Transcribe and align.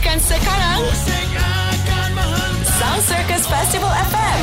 Dengarkan 0.00 0.24
sekarang 0.32 0.80
Sound 2.64 3.02
Circus 3.04 3.44
Festival 3.44 3.92
FM 4.08 4.38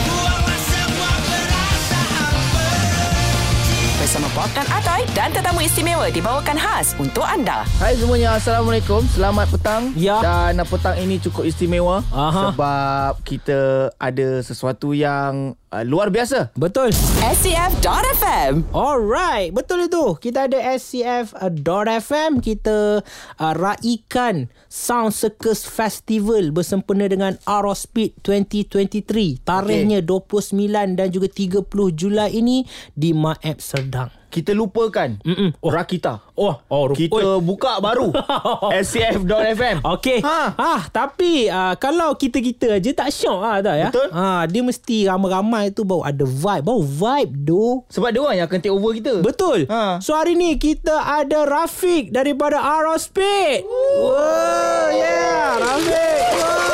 Bersama 3.98 4.30
Bob 4.38 4.46
dan 4.54 4.70
Atoy 4.70 5.01
dan 5.17 5.33
tetamu 5.33 5.66
istimewa 5.66 6.14
dibawakan 6.14 6.62
khas 6.62 6.93
untuk 7.01 7.25
anda. 7.25 7.66
Hai 7.82 7.98
semuanya, 7.98 8.38
Assalamualaikum. 8.38 9.02
Selamat 9.09 9.50
petang. 9.50 9.98
Ya. 9.98 10.21
Dan 10.21 10.62
petang 10.62 10.93
ini 11.01 11.17
cukup 11.17 11.49
istimewa 11.49 12.05
Aha. 12.13 12.53
sebab 12.53 13.13
kita 13.25 13.89
ada 13.97 14.45
sesuatu 14.45 14.93
yang 14.93 15.57
uh, 15.71 15.84
luar 15.84 16.11
biasa. 16.11 16.52
Betul. 16.55 16.91
SCF.FM 17.23 18.71
Alright, 18.71 19.52
betul 19.52 19.88
itu. 19.88 20.16
Kita 20.20 20.47
ada 20.47 20.59
SCF.FM. 20.75 22.39
Kita 22.39 23.02
uh, 23.39 23.54
raikan 23.55 24.48
Sound 24.67 25.16
Circus 25.16 25.67
Festival 25.67 26.52
bersempena 26.52 27.07
dengan 27.07 27.35
Aerospeed 27.48 28.20
2023. 28.23 29.43
Tarikhnya 29.43 29.99
okay. 30.03 30.43
29 30.43 30.99
dan 30.99 31.07
juga 31.12 31.27
30 31.31 31.63
Julai 31.95 32.29
ini 32.35 32.68
di 32.93 33.15
Maep 33.15 33.59
Serdang. 33.63 34.12
Kita 34.27 34.52
lupakan 34.52 35.23
Mm-mm. 35.23 35.55
oh. 35.63 35.71
Rakita. 35.71 36.27
Oh, 36.38 36.54
oh 36.70 36.94
Kita 36.94 37.41
buka 37.41 37.82
baru 37.82 38.14
SCF.FM. 38.86 39.82
Okey. 39.82 40.22
Ha. 40.22 40.54
Ha. 40.54 40.73
Tapi 40.94 41.50
uh, 41.50 41.73
kalau 41.82 42.13
kita-kita 42.13 42.77
aja 42.77 42.91
tak 42.94 43.10
syok 43.10 43.40
ah 43.41 43.58
tak 43.58 43.76
ya. 43.82 43.90
Betul. 43.90 44.08
Ah, 44.13 44.46
dia 44.46 44.62
mesti 44.62 45.10
ramai-ramai 45.10 45.73
tu 45.73 45.82
baru 45.82 46.05
ada 46.05 46.22
vibe. 46.30 46.62
Baru 46.62 46.86
vibe 46.86 47.34
doh. 47.41 47.76
Sebab 47.90 48.10
dia 48.13 48.22
orang 48.22 48.38
yang 48.38 48.46
akan 48.46 48.60
take 48.62 48.70
over 48.70 48.94
kita. 48.94 49.26
Betul. 49.26 49.66
Ha. 49.66 49.98
So 49.98 50.13
hari 50.13 50.38
ni 50.38 50.62
kita 50.62 50.94
ada 50.94 51.41
Rafiq 51.50 52.13
daripada 52.13 52.62
Aerospeed. 52.62 53.66
Wow, 53.66 54.94
yeah, 54.94 55.58
Rafiq. 55.58 56.22
Wow. 56.38 56.68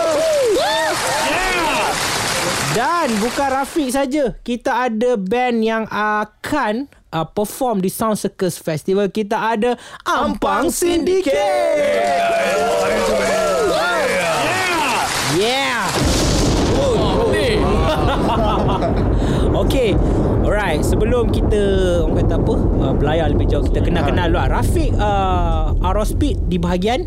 Dan 2.73 3.05
bukan 3.21 3.49
Rafiq 3.53 3.93
saja, 3.93 4.33
kita 4.41 4.89
ada 4.89 5.13
band 5.13 5.61
yang 5.61 5.85
akan 5.93 6.89
uh, 7.13 7.29
perform 7.29 7.79
di 7.79 7.93
Sound 7.93 8.17
Circus 8.17 8.57
Festival. 8.57 9.13
Kita 9.13 9.53
ada 9.53 9.77
Ampang 10.03 10.73
Syndicate. 10.73 11.37
Yeah. 15.37 15.85
Okay 19.53 19.93
Alright 20.43 20.81
Sebelum 20.81 21.29
kita 21.29 21.61
Orang 22.03 22.25
kata 22.25 22.35
apa 22.41 22.55
uh, 22.57 22.93
Belayar 22.97 23.27
lebih 23.31 23.47
jauh 23.49 23.65
Kita 23.65 23.85
kenal-kenal 23.85 24.33
dulu 24.33 24.41
Rafiq 24.49 24.91
uh, 24.97 25.77
Aerospeed 25.85 26.37
Di 26.49 26.57
bahagian 26.57 27.05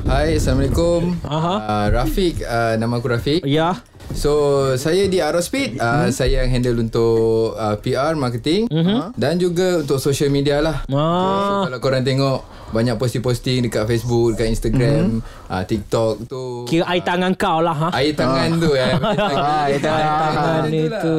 Hai, 0.00 0.42
Assalamualaikum. 0.42 1.22
Aha. 1.22 1.54
Uh, 1.60 1.86
Rafiq, 1.94 2.42
uh, 2.42 2.74
nama 2.74 2.98
aku 2.98 3.14
Rafiq. 3.14 3.46
Ya 3.46 3.78
So, 4.10 4.32
saya 4.74 5.06
di 5.06 5.22
Aerospeed, 5.22 5.78
uh, 5.78 6.10
saya 6.10 6.42
yang 6.42 6.50
handle 6.50 6.82
untuk 6.82 7.54
uh, 7.54 7.78
PR, 7.78 8.18
marketing 8.18 8.66
uh, 8.66 9.14
dan 9.14 9.38
juga 9.38 9.80
untuk 9.86 10.02
social 10.02 10.34
media 10.34 10.58
lah. 10.58 10.82
So, 10.90 10.98
ah, 10.98 11.70
kalau 11.70 11.78
korang 11.78 12.02
tengok, 12.02 12.42
banyak 12.70 12.94
posting-posting 12.98 13.66
dekat 13.66 13.86
Facebook, 13.86 14.34
dekat 14.34 14.54
Instagram, 14.54 15.22
uh, 15.50 15.62
TikTok 15.66 16.26
tu. 16.26 16.66
Kira 16.66 16.86
air 16.90 17.02
tangan 17.02 17.34
kau 17.34 17.58
lah 17.62 17.74
ha? 17.74 17.88
Air 17.98 18.14
tangan 18.14 18.50
tu 18.58 18.70
eh. 18.74 18.94
Air 19.70 19.80
tangan. 19.82 20.06
tangan 20.06 20.62
itu 20.70 21.18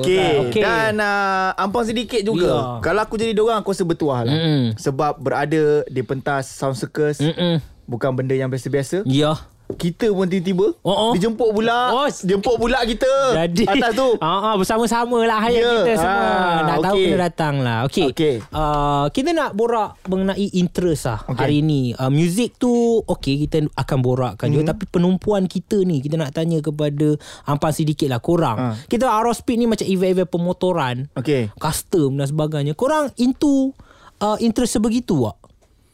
Okey. 0.00 0.28
okay. 0.48 0.62
Dan 0.64 1.00
uh, 1.00 1.56
ampang 1.56 1.88
sedikit 1.88 2.20
juga. 2.24 2.52
Ya. 2.52 2.60
Kalau 2.84 3.00
aku 3.04 3.16
jadi 3.16 3.32
diorang 3.32 3.64
aku 3.64 3.72
rasa 3.72 3.84
bertuah 3.84 4.20
lah. 4.28 4.32
Mm-mm. 4.36 4.76
Sebab 4.76 5.20
berada 5.20 5.84
di 5.88 6.02
pentas 6.04 6.52
Sound 6.52 6.76
Circus 6.76 7.20
Mm-mm. 7.20 7.64
bukan 7.88 8.12
benda 8.12 8.36
yang 8.36 8.52
biasa-biasa. 8.52 9.04
Ya 9.08 9.40
Kita 9.72 10.06
pun 10.08 10.24
tiba-tiba 10.24 10.66
Oh, 10.80 10.90
oh. 10.90 11.12
dijemput 11.12 11.50
pula. 11.50 11.92
Oh. 11.92 12.08
Jemput 12.08 12.56
pula 12.56 12.82
kita. 12.82 13.06
Jadi 13.36 13.62
Atas 13.64 13.92
tu. 13.92 14.08
ah, 14.22 14.40
ah, 14.42 14.54
Bersama-sama 14.54 15.22
lah 15.22 15.38
Hayat 15.40 15.56
Ya. 15.56 15.72
kita 15.76 15.92
semua 15.96 16.26
Ah, 16.26 16.58
Nak 16.64 16.76
tahu 16.80 16.94
okey. 16.94 17.04
kena 17.06 17.18
datang 17.22 17.54
lah 17.58 17.78
Okay, 17.84 18.06
Okey. 18.08 18.34
Uh, 18.48 19.04
Kita 19.08 19.30
nak 19.30 19.50
borak 19.52 19.90
Mengenai 20.04 20.48
interest 20.52 21.02
lah 21.04 21.18
Okey. 21.24 21.36
Hari 21.36 21.58
ni 21.60 21.80
uh, 21.92 22.08
Music 22.08 22.56
tu 22.56 22.70
Okay 23.04 23.36
kita 23.38 23.68
akan 23.70 23.98
borakkan 23.98 24.46
Mhm. 24.46 24.50
mm-hmm. 24.50 24.54
juga 24.56 24.70
Tapi 24.70 24.84
penumpuan 24.86 25.42
kita 25.44 25.78
ni 25.80 26.00
Kita 26.00 26.16
nak 26.16 26.30
tanya 26.30 26.58
kepada 26.58 27.14
Ampan 27.44 27.70
sedikit 27.70 28.06
lah 28.06 28.18
Korang 28.18 28.56
Ah. 28.56 28.74
Kita 28.82 29.06
Aerospeed 29.06 29.56
ni 29.56 29.66
Macam 29.66 29.84
event-event 29.84 30.28
pemotoran 30.28 30.96
Okey. 31.14 31.52
Custom 31.54 32.14
dan 32.14 32.26
sebagainya 32.26 32.72
Korang 32.72 33.12
into 33.16 33.70
uh, 34.18 34.36
Interest 34.38 34.74
sebegitu 34.74 35.22
tak? 35.22 35.36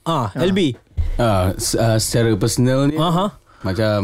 Ah, 0.04 0.28
LB 0.34 0.78
Uh, 1.16 1.48
uh, 1.54 1.96
secara 1.96 2.28
personal 2.34 2.88
ni 2.88 2.96
Aha. 2.96 3.32
Macam 3.58 4.00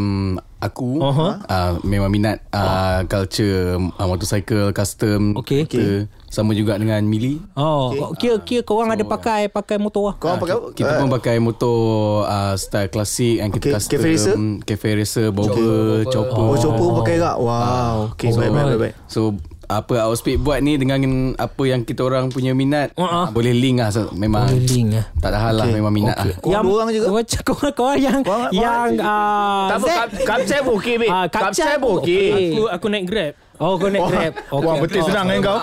aku 0.57 0.97
Aha. 0.97 1.29
uh, 1.43 1.71
memang 1.83 2.07
minat 2.07 2.41
uh, 2.49 3.03
culture 3.05 3.75
uh, 3.77 4.07
motorcycle 4.07 4.71
custom 4.71 5.35
Okey. 5.35 5.67
kita 5.67 6.07
sama 6.25 6.51
juga 6.51 6.73
dengan 6.75 7.03
Mili 7.03 7.37
Oh, 7.53 7.93
okay. 8.09 8.17
kira-kira 8.17 8.61
korang 8.63 8.89
ada 8.89 9.03
pakai 9.03 9.47
pakai 9.47 9.77
motor 9.77 10.09
lah. 10.09 10.15
Kau 10.17 10.33
pakai 10.35 10.55
Ah, 10.55 10.73
kita 10.73 10.91
pun 10.97 11.09
pakai 11.11 11.35
motor 11.37 11.77
uh, 12.23 12.55
style 12.55 12.89
klasik 12.89 13.37
yang 13.37 13.51
kita 13.51 13.69
Okey, 13.69 13.75
custom 13.75 13.91
cafe 13.93 14.07
racer? 14.09 14.35
cafe 14.63 14.87
racer 14.95 15.27
bobber 15.29 16.07
chopper 16.09 16.47
Oh, 16.47 16.57
chopper 16.57 16.87
pakai 17.03 17.15
tak? 17.19 17.35
Wow. 17.37 17.95
Okey, 18.11 18.29
baik, 18.31 18.49
baik, 18.49 18.65
baik, 18.65 18.79
baik. 18.81 18.95
so 19.05 19.37
apa 19.65 19.95
Outspeed 20.03 20.37
buat 20.37 20.59
ni 20.59 20.75
dengan 20.75 20.99
apa 21.33 21.63
yang 21.63 21.81
kita 21.81 22.01
orang 22.01 22.27
punya 22.27 22.51
minat 22.51 22.91
Uh-uh. 22.93 23.05
uh, 23.05 23.27
boleh 23.29 23.51
link 23.51 23.77
lah 23.77 23.89
so, 23.89 24.11
memang 24.11 24.45
Boleh 24.45 24.63
link 24.65 24.89
lah. 24.91 25.05
tak 25.17 25.29
ada 25.29 25.39
hal 25.41 25.53
lah 25.55 25.67
memang 25.67 25.89
minat 25.89 26.15
lah 26.15 26.35
Korang 26.37 26.63
dua 26.63 26.75
orang 26.77 26.89
juga? 26.91 27.07
Macam 27.09 27.41
korang, 27.45 27.73
korang 27.73 27.97
yang 27.97 28.19
Korang- 28.21 28.49
korang- 28.49 28.53
yang 28.53 28.89
uh, 28.99 29.65
Tak 29.65 29.77
apa, 29.77 29.85
Zack. 29.85 29.97
Kap- 29.97 30.11
Kapcai 30.25 30.59
pun 30.61 30.73
okey, 30.75 30.95
babe. 30.97 31.07
Ah, 31.07 31.25
Kapcai 31.25 31.49
Kapcai 31.53 31.75
pun 31.77 31.91
okey. 31.97 32.27
okey. 32.27 32.47
Aku 32.49 32.61
aku 32.69 32.85
naik 32.87 33.05
Grab. 33.05 33.33
Oh, 33.55 33.77
kau 33.77 33.87
naik 33.87 34.03
Grab. 34.03 34.33
Wah, 34.51 34.75
betul 34.77 35.01
senang 35.03 35.25
kan 35.25 35.39
kau? 35.39 35.59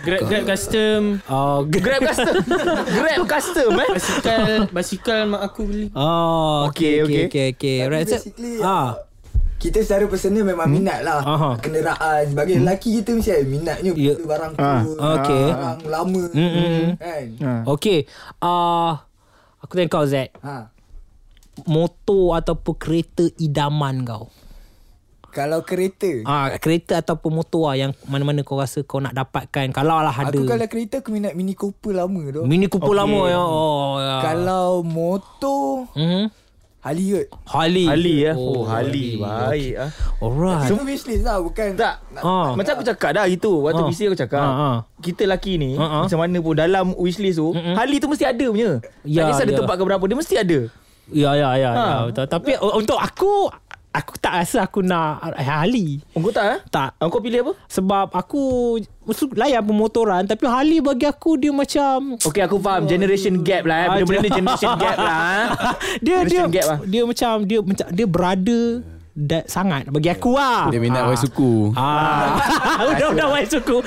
Grab 0.00 0.20
Grab 0.24 0.44
custom. 0.46 1.02
Oh, 1.26 1.58
Grab 1.64 2.00
custom. 2.02 2.34
Grab 2.88 3.22
custom 3.24 3.70
eh. 3.76 3.88
Basikal 3.92 4.42
basikal 4.70 5.18
mak 5.26 5.42
aku 5.44 5.60
beli. 5.62 5.86
Oh, 5.92 6.66
Okey, 6.66 7.04
okey, 7.04 7.22
okey. 7.22 7.24
okey, 7.26 7.46
okey. 7.52 7.76
Tapi 7.78 7.92
Right, 7.92 8.06
so, 8.06 8.16
basically 8.16 8.52
ah, 8.60 8.98
kita 9.56 9.80
secara 9.80 10.04
personal 10.04 10.42
memang 10.42 10.64
hmm? 10.64 10.76
minat 10.76 11.00
lah 11.00 11.18
Aha. 11.18 11.50
kenderaan 11.58 12.22
sebagai 12.26 12.54
hmm? 12.54 12.62
lelaki 12.62 12.88
kita 12.94 13.10
mesti 13.10 13.30
ada 13.32 13.46
minatnya 13.46 13.90
Ya. 13.90 14.04
yeah. 14.06 14.16
barang 14.22 14.52
Ah. 14.54 14.80
tua 14.80 15.06
Okey. 15.16 15.44
barang 15.50 15.78
lama 15.86 16.22
Mm-mm. 16.30 16.84
kan 16.94 17.26
okey. 17.66 17.98
Ah, 18.38 19.08
aku 19.58 19.72
tanya 19.72 19.88
kau 19.88 20.04
Zack. 20.04 20.36
ha. 20.40 20.68
Motor 21.64 22.36
ataupun 22.36 22.74
kereta 22.76 23.24
idaman 23.36 24.04
kau? 24.04 24.28
kalau 25.30 25.60
kereta 25.62 26.08
Ah, 26.24 26.48
kereta 26.56 26.96
ataupun 26.98 27.28
motor 27.34 27.68
lah 27.68 27.76
yang 27.78 27.92
mana-mana 28.06 28.40
kau 28.40 28.56
rasa 28.56 28.80
kau 28.82 28.96
nak 28.98 29.12
dapatkan 29.12 29.68
kalau 29.70 30.00
lah 30.00 30.08
ada. 30.10 30.32
aku 30.32 30.44
kalau 30.44 30.64
kereta 30.64 31.00
aku 31.00 31.12
minat 31.12 31.32
Mini 31.32 31.52
Cooper 31.52 31.92
lama 31.94 32.22
tu 32.26 32.40
Mini 32.42 32.64
Cooper 32.66 32.88
Okey. 32.88 32.96
lama 32.98 33.20
ya. 33.26 33.36
Oh, 33.38 33.96
ya. 33.98 34.16
kalau 34.22 34.80
motor 34.80 35.92
Mhm. 35.92 36.32
Harley 36.86 37.06
kot 37.10 37.26
Harley. 37.44 37.86
Ali 37.86 38.14
ya. 38.22 38.32
Oh, 38.32 38.62
Ali. 38.62 39.18
Baik 39.18 39.74
ah. 39.74 39.90
Alright. 40.16 40.70
itu 40.70 40.74
wishlist 40.80 41.26
lah 41.26 41.42
bukan 41.42 41.74
Tak. 41.74 41.94
Ah. 42.16 42.54
Macam 42.54 42.72
aku 42.72 42.84
cakap 42.86 43.10
dah 43.12 43.26
itu 43.26 43.50
Waktu 43.58 43.82
Ah. 43.82 43.90
aku 43.90 44.14
cakap 44.16 44.38
Ah, 44.38 44.54
ah. 44.54 44.76
Kita 44.96 45.26
lelaki 45.26 45.58
ni 45.58 45.74
Ah, 45.74 45.82
ah. 45.82 46.02
Macam 46.06 46.22
mana 46.22 46.38
pun 46.38 46.54
Dalam 46.54 46.94
wishlist 46.94 47.36
tu 47.36 47.50
Harley 47.74 47.98
tu 47.98 48.06
mesti 48.06 48.22
ada 48.22 48.46
punya 48.46 48.78
Ya, 49.02 49.26
Tak 49.26 49.34
kisah 49.34 49.42
ya. 49.42 49.48
dia 49.48 49.58
tempat 49.58 49.74
ke 49.74 49.82
berapa 49.82 50.04
Dia 50.04 50.16
mesti 50.16 50.34
ada 50.36 50.60
Ya 51.06 51.30
ya 51.32 51.48
ya, 51.54 51.70
Ha. 51.70 51.82
ya 51.82 51.96
betul. 52.04 52.26
Tapi 52.26 52.50
uh, 52.56 52.74
untuk 52.74 52.98
aku 52.98 53.46
aku 53.96 54.14
tak 54.16 54.36
rasa 54.36 54.62
aku 54.62 54.80
nak 54.80 55.24
Harley. 55.34 56.04
Oh, 56.12 56.20
kau 56.20 56.28
tak 56.28 56.44
eh 56.46 56.58
Tak. 56.68 56.94
Ah, 56.94 57.08
Kau 57.08 57.18
pilih 57.18 57.40
apa 57.40 57.52
Sebab 57.66 58.12
aku 58.12 58.76
layan 59.32 59.62
pemotoran 59.62 60.22
Tapi 60.22 60.44
Harley 60.44 60.78
bagi 60.78 61.04
aku 61.04 61.34
Dia 61.34 61.50
macam 61.50 62.18
Okay 62.18 62.42
aku 62.42 62.58
faham 62.58 62.84
Generation 62.84 63.40
gap 63.40 63.62
lah 63.62 63.76
eh. 63.76 63.86
Ah, 63.86 63.94
Benda-benda 63.96 64.20
ni 64.20 64.28
je- 64.28 64.36
generation 64.36 64.72
gap 64.76 64.96
lah 64.98 65.18
eh. 65.18 65.46
Dia 66.04 66.14
dia 66.16 66.16
Generation 66.18 66.50
gap 66.50 66.66
lah. 66.66 66.78
dia 66.84 67.02
macam 67.02 67.34
dia 67.42 67.58
macam 67.60 67.86
dia 67.88 68.06
brother 68.06 68.66
da, 69.16 69.40
sangat 69.42 69.88
bagi 69.88 70.06
aku 70.06 70.36
lah. 70.36 70.68
dia 70.68 70.76
minat 70.76 71.02
Ah. 71.02 71.08
ah. 71.08 71.16
suku 71.16 71.72
Ah. 71.72 72.36
udah 72.86 73.08
udah 73.10 73.26
main 73.30 73.48
suku. 73.48 73.80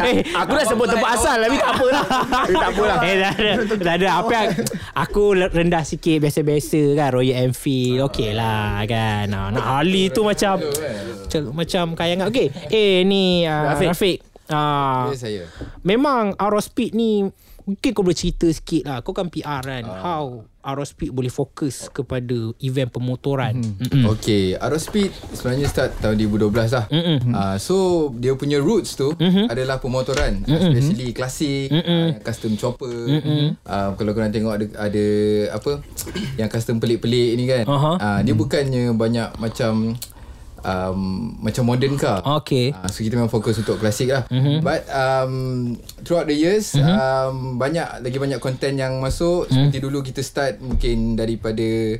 eh, 0.00 0.22
Aku 0.32 0.54
dah 0.54 0.64
sebut 0.64 0.86
tempat 0.86 1.10
asal 1.12 1.34
Tapi 1.36 1.56
tak 1.56 1.70
apa 1.72 1.86
lah 1.88 2.04
Tapi 2.06 2.54
tak 2.54 2.70
apa 2.70 2.82
lah 2.84 2.96
Eh 3.02 3.14
tak 3.18 3.32
ada 3.34 3.52
Tak 3.76 3.94
ada 3.96 4.08
Apa 4.16 4.30
yang 4.30 4.48
Aku 4.96 5.22
rendah 5.34 5.82
sikit 5.82 6.16
Biasa-biasa 6.20 6.80
kan 6.94 7.08
Royal 7.10 7.42
Enfield 7.44 8.06
Okey 8.06 8.30
lah 8.32 8.78
kan 8.84 9.26
ah, 9.28 9.50
Nak 9.50 9.64
Harley 9.64 10.08
tu 10.08 10.22
macam 10.22 10.62
Macam, 10.62 11.40
macam 11.52 11.84
kayangan 11.94 12.26
Okey 12.28 12.46
Eh 12.68 13.02
ni 13.02 13.42
uh, 13.44 13.74
Rafiq. 13.74 13.88
Rafiq. 13.90 14.18
Uh, 14.46 15.10
Ya, 15.10 15.16
saya 15.18 15.42
Memang 15.82 16.32
Aerospeed 16.34 16.94
ni 16.94 17.26
Mungkin 17.68 17.92
kau 17.92 18.00
boleh 18.00 18.16
cerita 18.16 18.48
sikit 18.48 18.82
lah. 18.82 18.98
Kau 19.00 19.12
kan 19.12 19.28
PR 19.28 19.60
kan? 19.60 19.84
How 19.84 20.24
Aerospeed 20.58 21.08
boleh 21.10 21.28
fokus 21.28 21.88
kepada 21.88 22.32
event 22.58 22.88
pemotoran? 22.88 23.56
Mm-mm. 23.56 24.08
Okay 24.10 24.52
Aerospeed 24.54 25.12
sebenarnya 25.30 25.66
start 25.66 25.96
tahun 25.98 26.16
2012 26.18 26.48
lah. 26.70 26.84
Mm-mm. 26.88 27.28
uh, 27.30 27.56
So 27.58 27.76
dia 28.14 28.32
punya 28.34 28.56
roots 28.58 28.92
tu 28.94 29.12
Mhm. 29.12 29.48
adalah 29.48 29.76
pemotoran. 29.78 30.44
Especially 30.44 31.12
klasik 31.12 31.68
uh, 31.68 31.84
Yang 32.10 32.24
custom 32.24 32.52
chopper. 32.54 32.88
Uh, 33.62 33.92
Kalau 33.94 34.12
korang 34.12 34.28
tengok 34.30 34.52
ada, 34.54 34.66
ada 34.82 35.06
apa 35.52 35.84
Yang 36.40 36.48
custom 36.50 36.76
pelik-pelik 36.78 37.30
ni 37.34 37.44
kan? 37.44 37.64
Aha. 37.64 37.92
uh, 37.94 38.20
Dia 38.20 38.32
bukannya 38.32 38.92
banyak 38.92 39.36
macam 39.36 39.92
um, 40.64 41.34
Macam 41.42 41.62
modern 41.68 41.94
car 42.00 42.24
Okay 42.42 42.70
Uh, 42.78 42.90
so 42.90 43.02
kita 43.02 43.18
memang 43.18 43.32
fokus 43.32 43.58
untuk 43.58 43.80
klasik 43.80 44.12
lah. 44.12 44.22
Mhm. 44.30 44.38
Mm-hmm. 44.38 44.58
But 44.62 44.82
um, 44.88 45.34
throughout 46.06 46.26
the 46.30 46.36
years, 46.36 46.72
mm-hmm. 46.72 46.94
um, 46.94 47.36
banyak 47.58 48.04
lagi 48.04 48.18
banyak 48.18 48.40
content 48.40 48.76
yang 48.78 49.02
masuk. 49.02 49.48
Mhm. 49.48 49.52
Seperti 49.52 49.78
dulu 49.82 49.98
kita 50.00 50.22
start 50.22 50.62
mungkin 50.62 51.18
daripada 51.18 51.98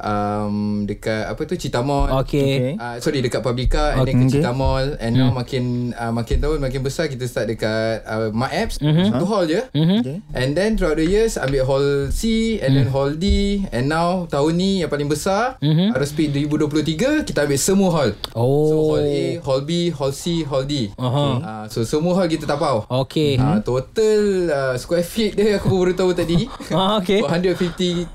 um, 0.00 0.54
dekat 0.84 1.26
apa 1.26 1.40
tu 1.42 1.54
Cita 1.54 1.80
Mall. 1.80 2.10
Okay, 2.18 2.74
Uh, 2.74 2.96
sorry 2.98 3.18
dekat 3.18 3.40
Publica 3.40 3.94
and 3.94 4.04
then 4.04 4.14
ke 4.16 4.24
Okay. 4.24 4.32
Cita 4.34 4.52
Mall 4.52 4.94
and 4.96 5.12
Mhm. 5.12 5.20
now 5.20 5.30
makin 5.30 5.64
uh, 5.92 6.10
makin 6.10 6.36
tahun 6.38 6.58
makin 6.58 6.80
besar 6.80 7.06
kita 7.06 7.24
start 7.24 7.48
dekat 7.48 8.02
uh, 8.02 8.30
Mak 8.30 8.52
Apps 8.52 8.76
Mhm. 8.78 9.10
satu 9.10 9.24
hall 9.24 9.44
je 9.44 9.60
Okay. 9.68 10.22
and 10.32 10.52
then 10.52 10.74
throughout 10.74 10.96
the 10.96 11.04
years 11.04 11.34
ambil 11.34 11.64
hall 11.64 11.86
C 12.08 12.22
and 12.58 12.70
Mhm. 12.70 12.76
then 12.76 12.88
hall 12.88 13.10
D 13.10 13.24
and 13.68 13.86
now 13.86 14.24
tahun 14.26 14.52
ni 14.54 14.70
yang 14.78 14.88
paling 14.88 15.06
besar 15.06 15.56
mm-hmm. 15.58 15.92
Aerospeed 15.92 16.30
2023 16.32 17.24
kita 17.24 17.44
ambil 17.44 17.58
semua 17.58 17.90
hall 17.90 18.10
Oh. 18.32 18.46
so 18.64 18.74
hall 18.88 19.02
A 19.02 19.20
hall 19.40 19.60
B 19.62 19.70
hall 19.90 20.12
C 20.12 20.22
hall 20.42 20.62
D 20.62 20.92
Aha. 20.94 21.26
uh, 21.38 21.64
so 21.66 21.82
semua 21.82 22.14
hall 22.14 22.26
kita 22.26 22.44
tapau 22.44 22.84
Okay 22.86 23.34
uh, 23.36 23.58
total 23.60 24.20
uh, 24.48 24.74
square 24.76 25.02
feet 25.02 25.34
dia 25.34 25.56
aku 25.56 25.72
baru 25.74 25.92
tahu 25.94 26.12
tadi 26.12 26.46
Ah, 26.70 26.98
okay. 26.98 27.20
150,000 27.20 28.06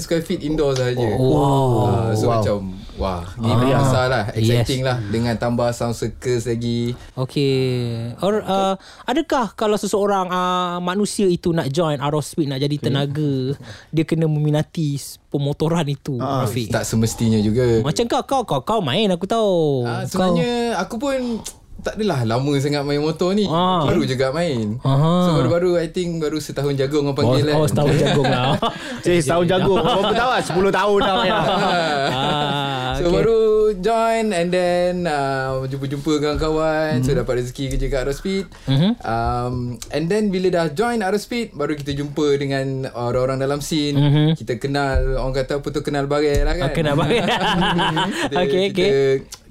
square 0.00 0.22
feet 0.22 0.40
indoor 0.42 0.72
sahaja 0.72 1.04
Wow. 1.30 1.68
Uh, 1.86 2.10
so 2.14 2.24
Wow. 2.26 2.34
macam 2.38 2.58
Wah 2.96 3.28
Ni 3.36 3.52
ah. 3.52 3.80
besar 3.80 4.04
lah 4.08 4.24
Exciting 4.32 4.80
Yes. 4.80 4.88
lah 4.88 4.96
Dengan 5.12 5.36
tambah 5.36 5.68
sound 5.76 5.92
circus 5.92 6.48
lagi 6.48 6.96
Okay 7.12 7.56
Or, 8.24 8.40
uh, 8.40 8.74
Adakah 9.04 9.52
kalau 9.52 9.76
seseorang 9.76 10.32
uh, 10.32 10.80
Manusia 10.80 11.28
itu 11.28 11.52
nak 11.52 11.68
join 11.68 12.00
Aerospeed 12.00 12.48
Nak 12.48 12.60
jadi 12.64 12.76
tenaga 12.80 13.52
Dia 13.92 14.04
kena 14.08 14.24
meminati 14.26 14.96
Pemotoran 15.28 15.84
itu 15.84 16.16
Rafiq 16.16 16.72
Tak 16.72 16.88
semestinya 16.88 17.36
juga 17.36 17.84
Macam 17.84 18.04
kau 18.08 18.22
Kau 18.24 18.42
kau, 18.48 18.60
kau 18.64 18.80
main 18.80 19.12
aku 19.12 19.28
tahu 19.28 19.84
Ah, 19.84 20.02
sebenarnya 20.08 20.80
aku 20.80 20.96
pun 20.96 21.44
tak 21.76 22.00
adalah 22.00 22.24
lama 22.24 22.52
sangat 22.56 22.82
main 22.88 22.98
motor 22.98 23.36
ni. 23.36 23.44
Ah. 23.44 23.84
Baru 23.84 24.08
juga 24.08 24.32
main. 24.32 24.80
Aha. 24.80 25.12
So 25.28 25.30
baru-baru 25.36 25.76
I 25.76 25.92
think 25.92 26.18
baru 26.24 26.40
setahun 26.40 26.72
jagung 26.74 27.04
orang 27.04 27.16
panggil 27.16 27.52
Oh, 27.52 27.62
oh 27.62 27.66
setahun 27.68 27.94
jagung 28.00 28.26
lah 28.26 28.56
Cik, 29.04 29.20
setahun 29.20 29.46
jagung. 29.46 29.78
Berapa 29.84 30.14
tahun 30.16 30.32
lah? 30.32 30.42
10 30.42 30.78
tahun 30.80 30.98
dah. 31.04 31.16
Ya. 31.22 31.36
ah, 32.16 32.92
So 32.96 33.12
baru 33.12 33.38
join 33.76 34.32
and 34.32 34.48
then 34.48 35.04
uh, 35.04 35.62
jumpa-jumpa 35.68 36.12
kawan-kawan. 36.16 37.04
So 37.04 37.12
dapat 37.12 37.44
rezeki 37.44 37.76
kerja 37.76 37.86
kat 37.92 38.00
Aerospeed. 38.08 38.46
Mhm. 38.66 38.90
Um, 39.04 39.54
and 39.92 40.04
then 40.08 40.32
bila 40.32 40.48
dah 40.48 40.66
join 40.72 41.04
Aerospeed 41.04 41.52
baru 41.52 41.76
kita 41.76 41.92
jumpa 41.92 42.40
dengan 42.40 42.88
orang-orang 42.96 43.36
dalam 43.36 43.60
scene. 43.60 43.94
Mhm. 43.94 44.26
Kita 44.40 44.56
kenal 44.56 45.20
orang 45.20 45.36
kata 45.36 45.60
apa 45.60 45.68
tu 45.68 45.84
kenal 45.84 46.08
bagai 46.08 46.40
lah 46.40 46.56
kan. 46.56 46.72
Okay 46.72 46.82
nak 46.82 46.96
baik 46.96 47.20
kita, 47.20 47.44
Okay 48.32 48.64
kita, 48.72 48.80
okay 48.80 49.00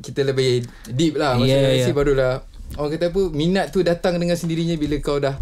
kita 0.01 0.25
lebih 0.25 0.65
deep 0.89 1.15
lah 1.15 1.39
yeah, 1.39 1.75
yeah. 1.75 1.87
yeah. 1.87 1.95
barulah 1.95 2.43
Orang 2.75 2.97
kata 2.97 3.13
apa 3.13 3.21
Minat 3.29 3.69
tu 3.69 3.85
datang 3.85 4.17
dengan 4.17 4.33
sendirinya 4.33 4.73
Bila 4.75 4.97
kau 4.97 5.21
dah 5.21 5.37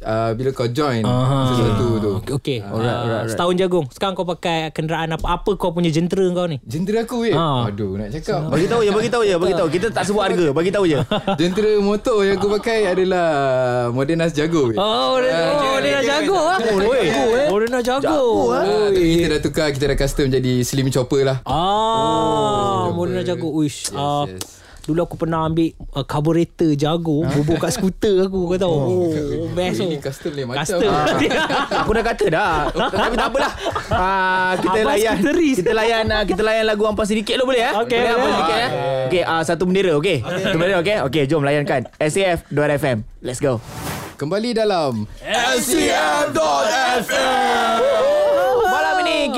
uh, 0.00 0.30
Bila 0.32 0.50
kau 0.50 0.66
join 0.66 1.02
Aha. 1.02 1.38
Sesuatu 1.48 1.86
tu 1.96 2.10
Okay, 2.14 2.32
okay. 2.32 2.58
Alright, 2.60 2.72
Ah, 2.84 2.96
alright, 2.96 2.96
alright. 3.18 3.30
Setahun 3.30 3.54
jagung 3.56 3.86
Sekarang 3.88 4.14
kau 4.14 4.24
pakai 4.24 4.70
kenderaan 4.70 5.10
apa 5.10 5.26
Apa 5.28 5.50
kau 5.54 5.70
punya 5.70 5.88
jentera 5.88 6.24
kau 6.28 6.44
ni 6.44 6.62
Jentera 6.62 7.02
aku 7.02 7.22
weh 7.22 7.32
Ah. 7.32 7.66
Aduh 7.66 7.94
nak 7.94 8.10
cakap 8.10 8.46
Bagi 8.46 8.66
tahu 8.66 8.80
je, 8.82 8.90
bagi 8.90 9.08
tahu 9.08 9.22
je, 9.22 9.34
bagi 9.36 9.54
tahu. 9.54 9.68
Kita 9.68 9.86
tak 9.88 10.04
sebut 10.04 10.22
harga, 10.22 10.46
bagi 10.50 10.70
tahu 10.70 10.84
je. 10.86 10.98
Jentera 11.40 11.70
motor 11.78 12.22
yang 12.22 12.36
aku 12.36 12.48
pakai 12.56 12.88
adalah 12.88 13.28
Modernas 13.88 14.32
Jago 14.32 14.68
weh 14.68 14.78
Oh, 14.78 15.16
oh, 15.16 15.78
nak 15.80 16.02
jago 16.02 16.38
ah. 16.38 16.58
Nak 17.62 17.82
jago. 17.82 18.24
Tapi 18.52 19.02
kita 19.16 19.26
dah 19.28 19.40
tukar 19.40 19.68
Kita 19.70 19.84
dah 19.86 19.96
custom 19.96 20.26
jadi 20.28 20.52
Slim 20.62 20.88
chopper 20.88 21.22
lah 21.22 21.38
Ah, 21.42 22.86
Oh, 22.88 23.06
jago. 23.18 23.22
jago. 23.22 23.48
Uish. 23.52 23.88
Yes, 23.88 23.96
ah, 23.96 24.24
yes. 24.24 24.61
Dulu 24.82 24.98
aku 25.00 25.14
pernah 25.16 25.46
ambil 25.46 25.70
uh, 25.90 26.02
carburetor 26.02 26.74
jago 26.74 27.22
Bubur 27.24 27.54
kat 27.56 27.70
skuter 27.72 28.26
aku 28.26 28.50
Kau 28.50 28.58
tahu 28.58 28.74
Oh, 28.74 29.46
best 29.52 29.78
tu 29.78 29.86
Ini 29.86 29.96
custom 29.96 30.32
lain 30.32 30.46
macam 30.48 30.58
Custom 30.58 30.90
Aku 31.80 31.90
dah 31.92 32.04
kata 32.04 32.24
dah. 32.28 32.54
Tapi 32.68 33.14
tak 33.14 33.28
apalah. 33.28 33.52
Ah, 33.88 34.52
kita 34.56 34.76
Abang 34.76 34.90
layan 34.90 35.14
skuteris. 35.16 35.56
kita 35.56 35.72
layan 35.72 36.04
ah, 36.08 36.22
kita 36.22 36.42
layan 36.42 36.64
lagu 36.64 36.82
Ampang 36.82 37.06
sedikit 37.06 37.34
dulu 37.34 37.50
boleh 37.50 37.62
eh? 37.62 37.72
Okey, 37.78 37.94
Boleh 37.96 38.14
boleh. 38.16 38.32
sedikit 38.32 38.56
eh? 38.56 38.70
Okey, 39.06 39.22
ah 39.22 39.42
satu 39.42 39.62
bendera 39.64 39.92
okey. 39.96 40.18
Satu 40.18 40.56
bendera 40.56 40.76
okey. 40.80 40.96
Okey, 41.06 41.22
jom 41.26 41.42
layankan. 41.42 41.86
SAF 41.96 42.42
2 42.48 42.78
FM. 42.78 42.98
Let's 43.20 43.38
go. 43.38 43.62
Kembali 44.12 44.50
dalam 44.52 45.02
ini 45.02 45.90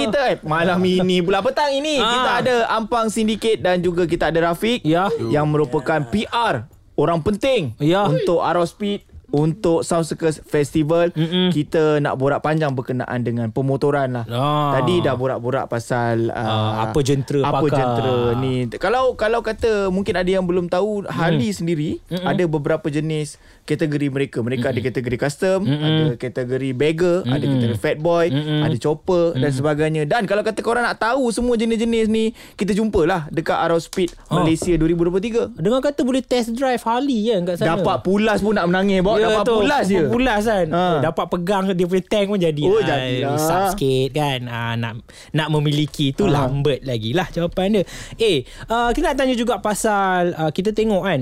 kita 0.05 0.21
eh, 0.27 0.37
malam 0.43 0.79
ini 0.81 1.21
pula 1.21 1.41
petang 1.41 1.71
ini 1.71 1.97
Ah. 1.97 2.09
kita 2.09 2.31
ada 2.41 2.55
Ampang 2.71 3.09
Syndicate 3.09 3.59
dan 3.59 3.79
juga 3.79 4.05
kita 4.05 4.29
ada 4.29 4.41
Rafiq 4.45 4.81
Ya. 4.83 5.09
yang 5.25 5.47
merupakan 5.47 6.01
PR 6.05 6.67
orang 6.95 7.21
penting 7.21 7.73
Ya. 7.77 8.05
untuk 8.05 8.41
Aerospeed 8.41 9.03
untuk 9.27 9.83
Sound 9.83 10.07
Circus 10.07 10.39
Festival 10.41 11.11
Mm-mm. 11.11 11.51
kita 11.51 11.99
nak 11.99 12.15
borak 12.15 12.39
panjang 12.39 12.71
berkenaan 12.71 13.19
dengan 13.21 13.51
pemotoran 13.51 14.15
lah. 14.15 14.25
Ah. 14.31 14.79
Tadi 14.79 15.03
dah 15.03 15.13
borak-borak 15.13 15.67
pasal 15.67 16.31
uh, 16.31 16.39
Ah, 16.39 16.73
apa 16.87 16.99
jentera 17.01 17.43
apa 17.43 17.59
pakar. 17.61 17.75
jentera 17.75 18.15
ni. 18.39 18.71
Kalau 18.73 19.19
kalau 19.19 19.43
kata 19.43 19.91
mungkin 19.91 20.15
ada 20.15 20.31
yang 20.31 20.47
belum 20.47 20.71
tahu 20.71 21.11
Harley 21.11 21.51
sendiri 21.51 21.99
ada 22.07 22.47
beberapa 22.47 22.87
jenis 22.87 23.43
kategori 23.65 24.07
mereka. 24.07 24.39
Mereka 24.39 24.67
ada 24.67 24.79
kategori 24.79 25.17
custom, 25.19 25.65
ada 25.65 26.15
kategori 26.15 26.71
bagger, 26.71 27.25
ada 27.25 27.41
kategori 27.43 27.77
fat 27.77 27.97
boy, 27.97 28.29
ada 28.61 28.77
chopper 28.77 29.33
dan 29.35 29.51
sebagainya. 29.51 30.03
Dan 30.05 30.25
kalau 30.25 30.41
kata 30.41 30.61
korang 30.61 30.83
nak 30.83 30.97
tahu 30.97 31.29
semua 31.29 31.55
jenis-jenis 31.55 32.07
ni, 32.07 32.25
kita 32.55 32.73
jumpalah 32.73 33.27
dekat 33.29 33.57
Aerospeed 33.57 34.13
Ah. 34.27 34.39
Malaysia 34.39 34.75
2023. 34.75 35.57
Dengar 35.57 35.81
kata 35.83 36.01
boleh 36.01 36.21
test 36.21 36.53
drive 36.53 36.81
Harley 36.81 37.27
kan 37.27 37.45
kat 37.45 37.57
sana 37.57 37.69
Dapat 37.75 37.97
pulas 38.01 38.39
pun 38.39 38.53
nak 38.53 38.67
menangis 38.67 39.01
bawa 39.01 39.17
Ya, 39.17 39.29
dapat 39.31 39.45
tu. 39.45 39.57
pulas 39.57 39.85
je. 39.87 40.01
Pulas 40.05 40.43
kan 40.43 40.67
Ha. 40.67 40.85
Dapat 41.01 41.27
pegang 41.31 41.65
dia 41.71 41.85
punya 41.85 42.03
tank 42.03 42.27
pun 42.27 42.39
jadi 42.39 42.63
Oh, 42.65 42.79
jadilah. 42.79 43.33
Risap 43.33 43.61
sikit 43.73 44.09
kan 44.13 44.41
ah, 44.45 44.75
Nak 44.75 44.93
nak 45.33 45.49
memiliki 45.51 46.11
tu 46.11 46.25
Ha. 46.25 46.33
lambat 46.35 46.83
lagi 46.83 47.11
lah 47.11 47.25
jawapan 47.27 47.75
dia 47.75 47.83
Eh 48.17 48.37
uh, 48.67 48.91
Kita 48.91 49.05
nak 49.07 49.17
tanya 49.17 49.35
juga 49.35 49.57
pasal 49.59 50.35
uh, 50.35 50.51
Kita 50.51 50.71
tengok 50.71 51.03
kan 51.03 51.21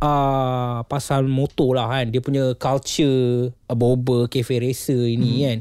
uh, 0.00 0.76
Pasal 0.82 1.26
motor 1.26 1.75
lah 1.76 1.92
kan. 1.92 2.08
Dia 2.08 2.18
punya 2.18 2.56
culture 2.56 3.52
Boba 3.68 4.24
Cafe 4.26 4.56
Racer 4.58 5.04
ini 5.06 5.30
Hmm. 5.36 5.44
kan. 5.44 5.58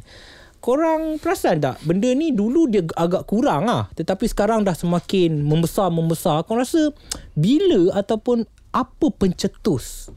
Korang 0.58 1.22
perasan 1.22 1.62
tak 1.62 1.78
Benda 1.86 2.10
ni 2.10 2.34
dulu 2.34 2.66
dia 2.66 2.82
agak 2.98 3.30
kurang 3.30 3.70
lah 3.70 3.86
Tetapi 3.94 4.26
sekarang 4.26 4.66
dah 4.66 4.74
semakin 4.74 5.46
Membesar-membesar 5.46 6.42
Korang 6.42 6.66
rasa 6.66 6.90
Bila 7.38 7.94
ataupun 7.94 8.50
Apa 8.74 9.14
pencetus 9.14 10.10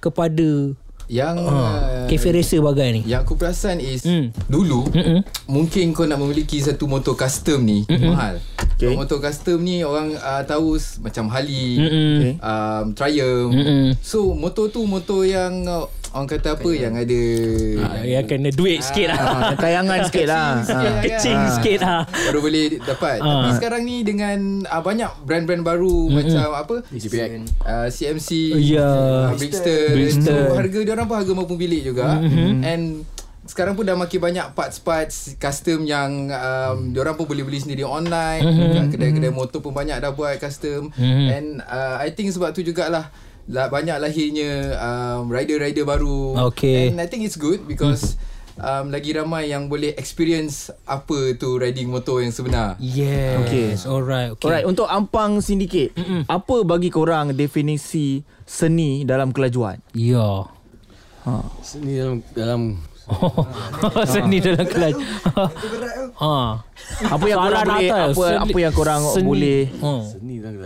Kepada 0.00 0.72
Yang 1.10 1.36
uh, 1.42 1.50
uh, 1.50 2.06
Cafe 2.06 2.30
Racer 2.30 2.62
bagai 2.62 2.88
ni 2.94 3.00
Yang 3.02 3.26
aku 3.26 3.34
perasan 3.34 3.82
is 3.82 4.06
Hmm. 4.06 4.30
Dulu 4.46 4.94
Mm-mm. 4.94 5.20
Mungkin 5.44 5.90
kau 5.90 6.06
nak 6.06 6.22
memiliki 6.22 6.62
Satu 6.62 6.86
motor 6.86 7.18
custom 7.18 7.60
ni 7.60 7.82
Mahal 7.90 8.38
Okay. 8.80 8.96
Motor 8.96 9.20
custom 9.20 9.60
ni 9.60 9.82
Orang 9.82 10.14
uh, 10.14 10.40
tahu 10.40 10.78
Macam 11.02 11.28
Harley 11.28 11.76
Mm-mm. 11.76 12.14
Okay. 12.16 12.32
um, 12.40 12.84
Triumph 12.94 13.52
Mm-mm. 13.52 13.86
So 14.00 14.32
motor 14.32 14.70
tu 14.70 14.86
Motor 14.86 15.26
yang 15.26 15.66
uh, 15.66 15.84
Orang 16.10 16.26
kata 16.26 16.58
apa 16.58 16.70
Yang 16.74 16.94
ada 17.06 17.22
Ah, 17.86 18.02
Yang 18.02 18.24
kena 18.26 18.50
duit 18.50 18.78
sikit 18.82 19.06
lah. 19.14 19.20
Ah, 19.20 19.52
tayangan 19.54 19.98
sikit 20.10 20.26
lah. 20.26 20.48
Kecil 21.06 21.38
sikit 21.58 21.78
lah. 21.86 22.00
Baru 22.06 22.38
boleh 22.42 22.82
dapat. 22.82 23.18
Ah. 23.22 23.46
Tapi 23.46 23.50
sekarang 23.62 23.82
ni 23.86 24.02
Dengan 24.02 24.66
uh, 24.66 24.82
Banyak 24.82 25.22
brand-brand 25.22 25.62
baru 25.62 26.10
Macam 26.10 26.50
apa? 26.50 26.76
Uh, 27.62 27.86
CMC 27.88 28.30
uh, 28.74 29.30
Brixton. 29.38 29.94
Brixton. 29.94 30.26
So 30.26 30.54
harga 30.58 30.78
dia 30.82 30.92
orang 30.94 31.06
pun 31.06 31.16
Harga 31.20 31.32
mampu 31.36 31.54
bilik 31.54 31.84
juga. 31.84 32.18
And 32.64 33.04
sekarang 33.50 33.74
pun 33.74 33.82
dah 33.82 33.98
makin 33.98 34.20
banyak 34.22 34.46
parts-parts 34.54 35.34
custom 35.40 35.82
yang 35.82 36.30
um, 36.30 36.94
diorang 36.94 37.18
pun 37.18 37.26
boleh 37.26 37.42
beli 37.42 37.58
sendiri 37.58 37.82
online. 37.82 38.46
Mm-hmm. 38.46 38.94
kedai-kedai 38.94 39.32
motor 39.34 39.58
pun 39.58 39.74
banyak 39.74 39.98
dah 39.98 40.14
buat 40.14 40.38
custom. 40.38 40.94
Mm-hmm. 40.94 41.26
and 41.34 41.46
uh, 41.66 41.98
I 41.98 42.14
think 42.14 42.30
sebab 42.30 42.54
tu 42.54 42.62
jugalah 42.62 43.10
lah, 43.46 43.66
banyak 43.66 43.96
lahirnya 43.96 44.50
um, 44.76 45.26
rider-rider 45.26 45.82
baru 45.82 46.50
Okay. 46.50 46.88
and 46.88 46.98
I 46.98 47.06
think 47.06 47.22
it's 47.22 47.34
good 47.34 47.64
because 47.64 48.20
um, 48.56 48.88
lagi 48.88 49.10
ramai 49.10 49.48
yang 49.48 49.66
boleh 49.66 49.94
experience 49.94 50.68
apa 50.84 51.32
tu 51.34 51.56
riding 51.56 51.86
motor 51.86 52.20
yang 52.20 52.30
sebenar 52.30 52.76
Yes 52.76 53.40
Okay. 53.42 53.68
Alright 53.82 54.28
okay. 54.30 54.44
Alright, 54.44 54.66
untuk 54.66 54.84
Ampang 54.86 55.38
Syndicate, 55.38 55.96
apa 56.26 56.56
bagi 56.62 56.88
korang 56.88 57.32
definisi 57.32 58.20
seni 58.42 59.02
dalam 59.02 59.30
kelajuan? 59.30 59.80
Ya 59.90 60.44
Seni 61.60 61.96
dalam 61.96 62.16
dalam 62.32 62.62
Seni 64.06 64.38
dalam 64.38 64.62
kelas. 64.64 64.94
ha. 66.22 66.62
Apa 67.06 67.24
yang 67.24 67.38
korang 67.40 67.66
boleh 67.66 67.90
apa 67.90 68.06
seni- 68.14 68.38
apa 68.40 68.58
yang 68.60 68.74
korang 68.74 69.02
seni. 69.04 69.26
boleh 69.26 69.60
Oh. 69.78 70.00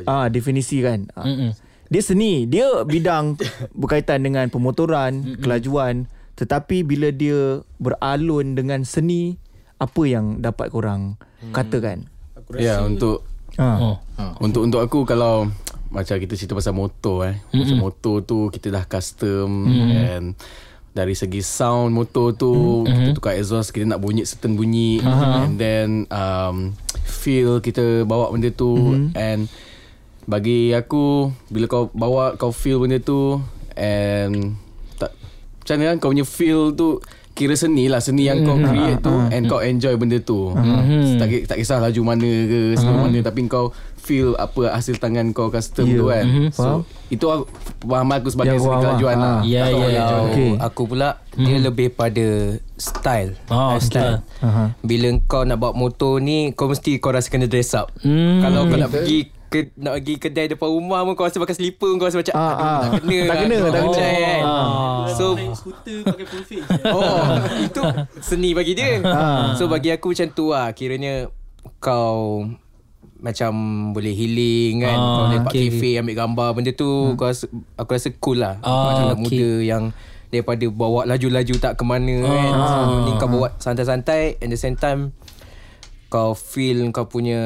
ah 0.05 0.29
definisi 0.29 0.81
kan. 0.81 1.09
Ah. 1.13 1.25
Mm-mm. 1.25 1.51
Dia 1.93 2.03
seni, 2.03 2.49
dia 2.49 2.85
bidang 2.85 3.37
berkaitan 3.81 4.25
dengan 4.25 4.49
pemotoran, 4.49 5.41
kelajuan, 5.41 6.09
tetapi 6.35 6.83
bila 6.83 7.13
dia 7.13 7.61
beralun 7.79 8.57
dengan 8.57 8.83
seni, 8.83 9.37
apa 9.79 10.03
yang 10.07 10.41
dapat 10.41 10.73
korang 10.73 11.21
katakan? 11.53 12.09
Ya 12.57 12.85
untuk 12.85 13.27
Ha. 13.55 13.79
Oh. 13.79 13.97
Untuk 14.43 14.67
untuk 14.67 14.81
aku 14.83 15.07
kalau 15.07 15.47
macam 15.95 16.19
kita 16.19 16.35
cerita 16.35 16.59
pasal 16.59 16.75
motor 16.75 17.31
eh. 17.31 17.37
Mm-hmm. 17.39 17.61
Pasal 17.63 17.79
motor 17.79 18.15
tu 18.27 18.39
kita 18.51 18.75
dah 18.75 18.85
custom 18.87 19.71
mm-hmm. 19.71 19.91
and 19.95 20.27
dari 20.95 21.15
segi 21.15 21.43
sound 21.43 21.95
motor 21.95 22.35
tu 22.35 22.83
mm-hmm. 22.83 22.95
kita 22.95 23.11
tukar 23.19 23.35
exhaust 23.35 23.75
kita 23.75 23.87
nak 23.87 23.99
bunyi 23.99 24.23
certain 24.23 24.55
bunyi 24.55 25.03
uh-huh. 25.03 25.43
and 25.43 25.59
then 25.59 26.07
um, 26.11 26.71
feel 27.03 27.59
kita 27.59 28.07
bawa 28.07 28.31
benda 28.31 28.51
tu 28.55 28.75
mm-hmm. 28.75 29.19
and 29.19 29.51
bagi 30.25 30.71
aku 30.71 31.29
bila 31.47 31.67
kau 31.67 31.89
bawa 31.91 32.35
kau 32.35 32.51
feel 32.51 32.79
benda 32.79 32.99
tu 32.99 33.41
and 33.75 34.57
tak 34.95 35.13
macam 35.59 35.75
mana 35.75 35.87
kan 35.87 35.99
kau 35.99 36.11
punya 36.11 36.25
feel 36.25 36.73
tu 36.73 37.01
kira 37.31 37.53
seni 37.53 37.87
lah 37.87 37.99
seni 37.99 38.25
yang 38.25 38.41
kau 38.41 38.55
create 38.55 39.01
tu 39.01 39.11
and 39.11 39.45
kau 39.45 39.59
enjoy 39.59 39.95
benda 39.95 40.17
tu 40.19 40.55
tak, 41.17 41.27
ki- 41.27 41.45
tak 41.45 41.57
kisah 41.57 41.79
laju 41.79 42.01
mana 42.05 42.23
ke 42.23 42.61
sebelum 42.75 43.01
mana 43.03 43.19
tapi 43.21 43.45
kau 43.45 43.69
feel 43.97 44.37
apa 44.37 44.69
hasil 44.71 44.97
tangan 44.97 45.33
kau 45.33 45.49
custom 45.49 45.85
Ya. 45.85 45.97
tu 45.97 46.05
kan 46.07 46.25
Faham. 46.47 46.53
so 46.53 46.71
itu 47.09 47.25
aku 47.27 47.45
paham 47.83 48.09
aku 48.13 48.29
sebagai 48.29 48.53
Yang 48.53 48.61
seni 48.61 48.71
faham, 48.71 48.83
kelajuan 48.85 49.17
ah. 49.17 49.23
lah 49.25 49.39
Ya, 49.43 49.63
ya. 49.67 50.05
Okey. 50.23 50.51
aku 50.59 50.83
pula 50.87 51.11
dia 51.35 51.59
lebih 51.59 51.91
pada 51.91 52.27
style. 52.77 53.35
Oh, 53.49 53.75
style. 53.77 54.23
Aha. 54.39 54.71
Bila 54.79 55.09
kau 55.25 55.43
nak 55.43 55.59
bawa 55.59 55.75
motor 55.75 56.19
ni 56.19 56.53
kau 56.53 56.67
mesti 56.67 56.97
kau 56.97 57.11
rasa 57.11 57.27
kena 57.27 57.45
dress 57.45 57.75
up. 57.75 57.91
Hmm. 57.99 58.39
Kalau 58.39 58.67
kau 58.67 58.77
nak 58.77 58.87
pergi 58.89 59.35
ke, 59.55 59.71
nak 59.77 59.95
pergi 59.95 60.15
kedai 60.19 60.47
depan 60.49 60.67
rumah 60.67 61.01
pun 61.01 61.15
kau 61.15 61.23
rasa 61.23 61.39
pakai 61.39 61.55
slipper 61.55 61.87
pun 61.87 61.97
kau 61.97 62.11
rasa 62.11 62.19
macam 62.19 62.35
Ah, 62.35 62.43
aduh 62.43 62.59
ah. 62.59 62.81
tak 62.83 63.01
kena. 63.01 63.19
Tak 63.23 63.37
kena, 63.39 63.57
Kau 63.57 63.71
tak 63.71 63.83
kena. 63.87 63.95
kan. 63.95 64.43
Ah. 64.43 65.03
So 65.09 65.25
Naik 65.33 65.55
skuter 65.55 65.99
pakai 66.03 66.27
full 66.27 66.43
face. 66.43 66.67
Oh 66.85 67.23
Itu 67.63 67.81
seni 68.19 68.51
bagi 68.51 68.75
dia 68.75 68.99
Ah. 69.01 69.55
So 69.55 69.71
bagi 69.71 69.89
aku 69.89 70.11
macam 70.11 70.29
tu 70.29 70.51
lah 70.51 70.75
Kiranya 70.75 71.31
Kau 71.79 72.43
Macam 73.17 73.53
Boleh 73.93 74.11
healing 74.11 74.83
kan 74.83 74.99
Ah, 74.99 75.07
Kau 75.15 75.25
lepak 75.31 75.53
okay. 75.53 75.71
cafe 75.71 75.91
Ambil 75.97 76.17
gambar 76.17 76.49
Benda 76.53 76.73
tu 76.73 76.89
kau 77.15 77.31
rasa, 77.31 77.47
Aku 77.79 77.91
rasa 77.91 78.11
cool 78.19 78.43
lah 78.43 78.59
Ah, 78.59 78.91
Macam 78.91 79.03
anak 79.07 79.19
okay. 79.21 79.25
muda 79.31 79.51
yang 79.63 79.85
Daripada 80.29 80.67
bawa 80.67 81.07
laju-laju 81.07 81.55
tak 81.57 81.79
ke 81.79 81.85
mana 81.87 82.17
kan 82.21 82.53
so, 82.59 82.79
Ni 83.07 83.13
kau 83.17 83.29
bawa 83.31 83.55
santai-santai 83.57 84.43
And 84.43 84.51
the 84.51 84.59
same 84.59 84.75
time 84.75 85.15
Kau 86.15 86.39
feel 86.39 86.87
Kau 86.95 87.11
punya 87.11 87.43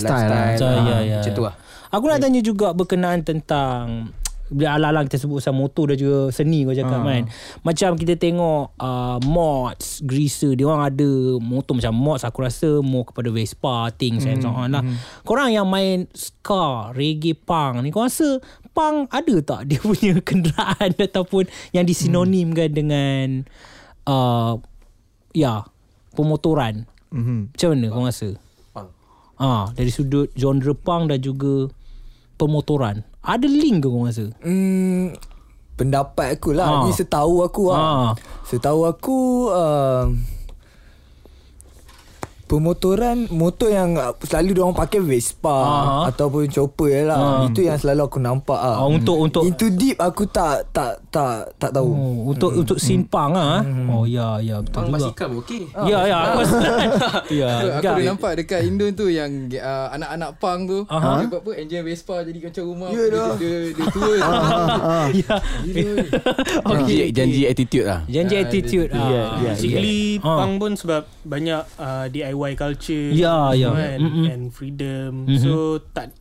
Style 0.00 0.08
lah. 0.08 0.56
Lifestyle 0.56 0.56
Style, 0.56 0.80
Ah, 0.80 0.86
ya, 0.88 0.96
ya. 1.04 1.18
Macam 1.20 1.32
tu 1.36 1.44
lah 1.44 1.54
Aku 1.92 2.04
nak 2.08 2.24
tanya 2.24 2.40
juga 2.40 2.72
berkenaan 2.72 3.20
tentang 3.22 4.10
bila 4.46 4.78
ala-ala 4.78 5.02
kita 5.02 5.18
sebut 5.18 5.42
pasal 5.42 5.58
motor 5.58 5.90
dan 5.90 5.98
juga 5.98 6.30
seni 6.30 6.62
kau 6.62 6.70
cakap 6.70 7.02
kan. 7.02 7.22
Macam 7.66 7.98
kita 7.98 8.14
tengok 8.14 8.78
uh, 8.78 9.18
mods, 9.26 10.06
greaser, 10.06 10.54
dia 10.54 10.70
orang 10.70 10.86
ada 10.86 11.10
motor 11.42 11.74
macam 11.74 11.90
mods 11.90 12.22
aku 12.22 12.46
rasa 12.46 12.78
more 12.78 13.10
kepada 13.10 13.34
Vespa, 13.34 13.90
things 13.98 14.22
and 14.22 14.38
so 14.38 14.54
on 14.54 14.70
lah. 14.70 14.86
Korang 15.26 15.50
yang 15.50 15.66
main 15.66 16.06
ska, 16.14 16.94
reggae, 16.94 17.34
punk 17.34 17.82
ni 17.82 17.90
kau 17.90 18.06
rasa 18.06 18.38
punk 18.70 19.10
ada 19.10 19.34
tak 19.42 19.66
dia 19.66 19.82
punya 19.86 20.22
kenderaan 20.22 20.94
ataupun 20.94 21.50
yang 21.74 21.82
disinonimkan 21.82 22.70
dengan 22.70 23.42
uh, 24.06 24.62
ya, 25.34 25.66
pemotoran. 26.14 26.86
Mhm. 27.16 27.38
Macam 27.50 27.68
mana 27.72 27.86
kau 27.88 28.04
rasa? 28.04 28.28
Punk. 28.70 28.88
Ah, 29.36 29.64
dari 29.72 29.88
sudut 29.88 30.28
genre 30.32 30.72
punk 30.72 31.08
dan 31.08 31.18
juga 31.18 31.72
pemotoran. 32.36 33.00
Ada 33.20 33.44
link 33.44 33.80
ke 33.80 33.88
kau 33.88 34.04
rasa? 34.04 34.28
Hmm, 34.38 35.16
pendapat 35.74 36.36
aku 36.36 36.52
Ah. 36.52 36.56
lah. 36.56 36.68
Ni 36.84 36.92
setahu 36.92 37.40
aku 37.40 37.62
Ah. 37.68 37.72
lah. 37.72 38.08
Setahu 38.44 38.84
aku 38.84 39.16
uh, 39.48 40.12
pemotoran 42.46 43.26
motor 43.28 43.68
yang 43.68 43.94
uh, 43.94 44.14
selalu 44.20 44.50
dia 44.52 44.62
orang 44.62 44.74
pakai 44.76 44.98
Vespa 44.98 45.50
Ah. 45.56 46.02
ataupun 46.06 46.46
chopper 46.46 46.88
je 46.88 47.02
lah. 47.04 47.18
Ah. 47.18 47.40
Itu 47.44 47.60
yang 47.60 47.74
selalu 47.74 48.02
aku 48.04 48.18
nampak 48.18 48.54
ah. 48.56 48.78
Ah, 48.78 48.86
untuk 48.86 49.18
untuk 49.18 49.42
Into 49.42 49.66
deep 49.68 49.98
aku 49.98 50.24
tak 50.26 50.70
tak 50.70 51.02
tak 51.08 51.50
tak 51.56 51.70
tahu. 51.70 51.86
oh, 51.86 52.30
untuk 52.30 52.50
untuk 52.52 52.76
scene 52.76 53.02
punk 53.02 53.34
ah. 53.34 53.60
Oh 53.88 54.04
ya 54.04 54.38
ya 54.38 54.58
betul 54.58 54.72
Pang 54.72 54.86
juga. 54.88 54.96
basikal 55.02 55.26
pun 55.28 55.38
okey 55.40 55.62
Ya 55.84 55.98
ya 56.04 56.16
aku 56.24 56.40
ya. 57.34 57.48
Aku, 57.52 57.66
aku 57.68 57.82
kan? 57.82 57.92
dah 57.92 58.04
nampak 58.06 58.32
dekat 58.36 58.60
Indon 58.62 58.90
tu 58.92 59.06
yang 59.08 59.30
uh, 59.52 59.86
anak-anak 59.92 60.30
punk 60.36 60.60
tu 60.64 60.78
Aha. 60.86 61.10
dia 61.18 61.26
buat 61.28 61.40
apa 61.40 61.50
enjin 61.56 61.82
Vespa 61.82 62.16
jadi 62.20 62.38
macam 62.40 62.62
rumah 62.64 62.88
Ya 62.88 63.02
dia, 63.02 63.10
dah. 63.12 63.30
dia, 63.36 63.54
dia 63.70 63.86
tua 63.88 64.14
Ya. 65.18 65.36
janji, 66.62 66.96
janji 67.10 67.42
attitude 67.44 67.84
lah 67.84 68.00
Janji 68.06 68.34
Ah, 68.34 68.42
attitude 68.42 68.88
dia- 68.88 69.00
ah. 69.00 69.08
ya, 69.08 69.22
ya. 69.40 69.52
Basically 69.52 70.00
Ah. 70.20 70.38
punk 70.38 70.52
pun 70.58 70.72
sebab 70.74 71.02
banyak 71.22 71.62
uh, 71.76 72.04
DIY 72.36 72.52
culture 72.54 73.08
Ya, 73.10 73.50
ya. 73.50 73.72
kan, 73.72 73.98
Mm-mm. 73.98 74.24
and 74.26 74.42
freedom 74.50 75.24
Mhm. 75.24 75.38
so 75.38 75.52
tak 75.90 76.12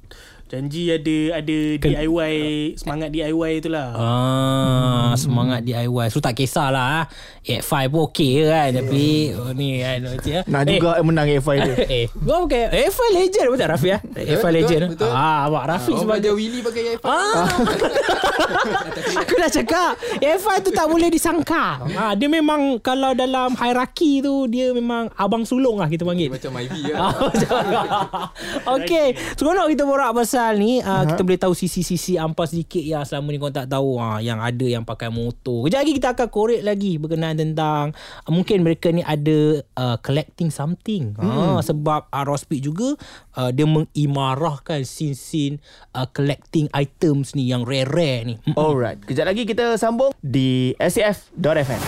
janji 0.46 0.88
ada 0.88 1.42
ada 1.42 1.58
DIY 1.76 2.34
semangat 2.76 3.10
DIY 3.10 3.52
tu 3.60 3.68
lah 3.68 3.92
Ah, 3.92 5.12
semangat 5.16 5.62
DIY. 5.62 6.08
So 6.08 6.20
tak 6.20 6.38
kisahlah 6.38 7.10
ah. 7.48 7.62
85 7.62 7.88
pun 7.88 8.02
okey 8.08 8.30
je 8.32 8.44
kan. 8.46 8.70
Tapi 8.74 9.04
oh, 9.34 9.52
ni 9.52 9.68
kan 9.80 9.98
macam 10.02 10.30
ya. 10.30 10.42
Nak 10.44 10.62
juga 10.66 10.90
menang 11.02 11.28
F5 11.32 11.50
dia. 11.56 11.76
eh, 11.98 12.06
kau 12.10 12.46
pakai 12.46 12.64
F5 12.86 13.02
legend 13.14 13.48
betul 13.50 13.68
Rafi 13.68 13.88
ya? 13.88 13.98
F5 14.04 14.26
betul, 14.36 14.52
legend. 14.52 14.84
betul. 14.92 15.12
Ah, 15.12 15.46
abang 15.46 15.64
Rafi 15.64 15.92
Orang 15.92 16.02
sebagai 16.02 16.14
belajar 16.26 16.34
Willy 16.34 16.60
pakai 16.62 16.82
iPhone 16.92 17.12
Ah. 17.12 17.46
Aku 19.22 19.34
dah 19.36 19.50
cakap 19.50 19.92
F1 20.18 20.58
tu 20.62 20.72
tak 20.72 20.86
boleh 20.86 21.08
disangka 21.08 21.82
ha, 21.82 22.14
Dia 22.14 22.28
memang 22.28 22.78
Kalau 22.80 23.14
dalam 23.14 23.54
hierarki 23.54 24.20
tu 24.20 24.46
Dia 24.46 24.72
memang 24.72 25.10
Abang 25.16 25.44
sulung 25.44 25.78
lah 25.78 25.88
kita 25.88 26.04
panggil 26.04 26.30
macam 26.30 26.52
Ivy 26.54 26.82
Ah, 26.92 27.00
lah 27.00 27.12
macam- 27.16 28.30
Okay 28.78 29.08
Seronok 29.36 29.68
kita 29.70 29.84
borak 29.84 30.12
pasal 30.14 30.58
ni 30.58 30.80
uh, 30.80 31.04
Kita 31.06 31.22
boleh 31.22 31.40
tahu 31.40 31.54
sisi-sisi 31.54 32.16
Ampas 32.16 32.52
sedikit 32.52 32.82
Yang 32.82 33.10
selama 33.10 33.28
ni 33.30 33.38
kau 33.38 33.50
tak 33.50 33.68
tahu 33.68 33.98
uh, 33.98 34.20
Yang 34.20 34.40
ada 34.44 34.66
yang 34.72 34.84
pakai 34.84 35.10
motor 35.10 35.66
Kejap 35.66 35.80
lagi 35.82 35.94
kita 35.94 36.08
akan 36.14 36.28
korek 36.28 36.62
lagi 36.62 36.98
Berkenaan 36.98 37.35
tentang 37.36 37.96
uh, 38.26 38.32
Mungkin 38.32 38.64
mereka 38.66 38.90
ni 38.92 39.04
ada 39.04 39.62
uh, 39.78 39.96
Collecting 40.02 40.50
something 40.50 41.16
hmm. 41.16 41.24
uh, 41.24 41.60
Sebab 41.62 42.10
uh, 42.10 42.24
Rospeed 42.26 42.66
juga 42.66 42.96
uh, 43.38 43.50
Dia 43.52 43.68
mengimarahkan 43.68 44.84
Scene-scene 44.84 45.60
uh, 45.96 46.08
Collecting 46.10 46.72
items 46.72 47.36
ni 47.36 47.52
Yang 47.52 47.64
rare-rare 47.68 48.22
ni 48.26 48.36
Alright, 48.56 49.04
kejap 49.04 49.28
lagi 49.28 49.44
kita 49.44 49.76
sambung 49.76 50.16
di 50.24 50.74
SCF.FM. 50.80 51.82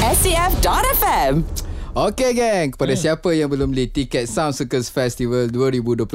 SCF.FM. 0.00 1.69
Okay 1.90 2.38
geng 2.38 2.70
Kepada 2.70 2.94
hmm. 2.94 3.02
siapa 3.02 3.34
yang 3.34 3.50
belum 3.50 3.74
beli 3.74 3.90
tiket 3.90 4.30
Sound 4.30 4.54
Circus 4.54 4.86
Festival 4.86 5.50
2023 5.50 6.06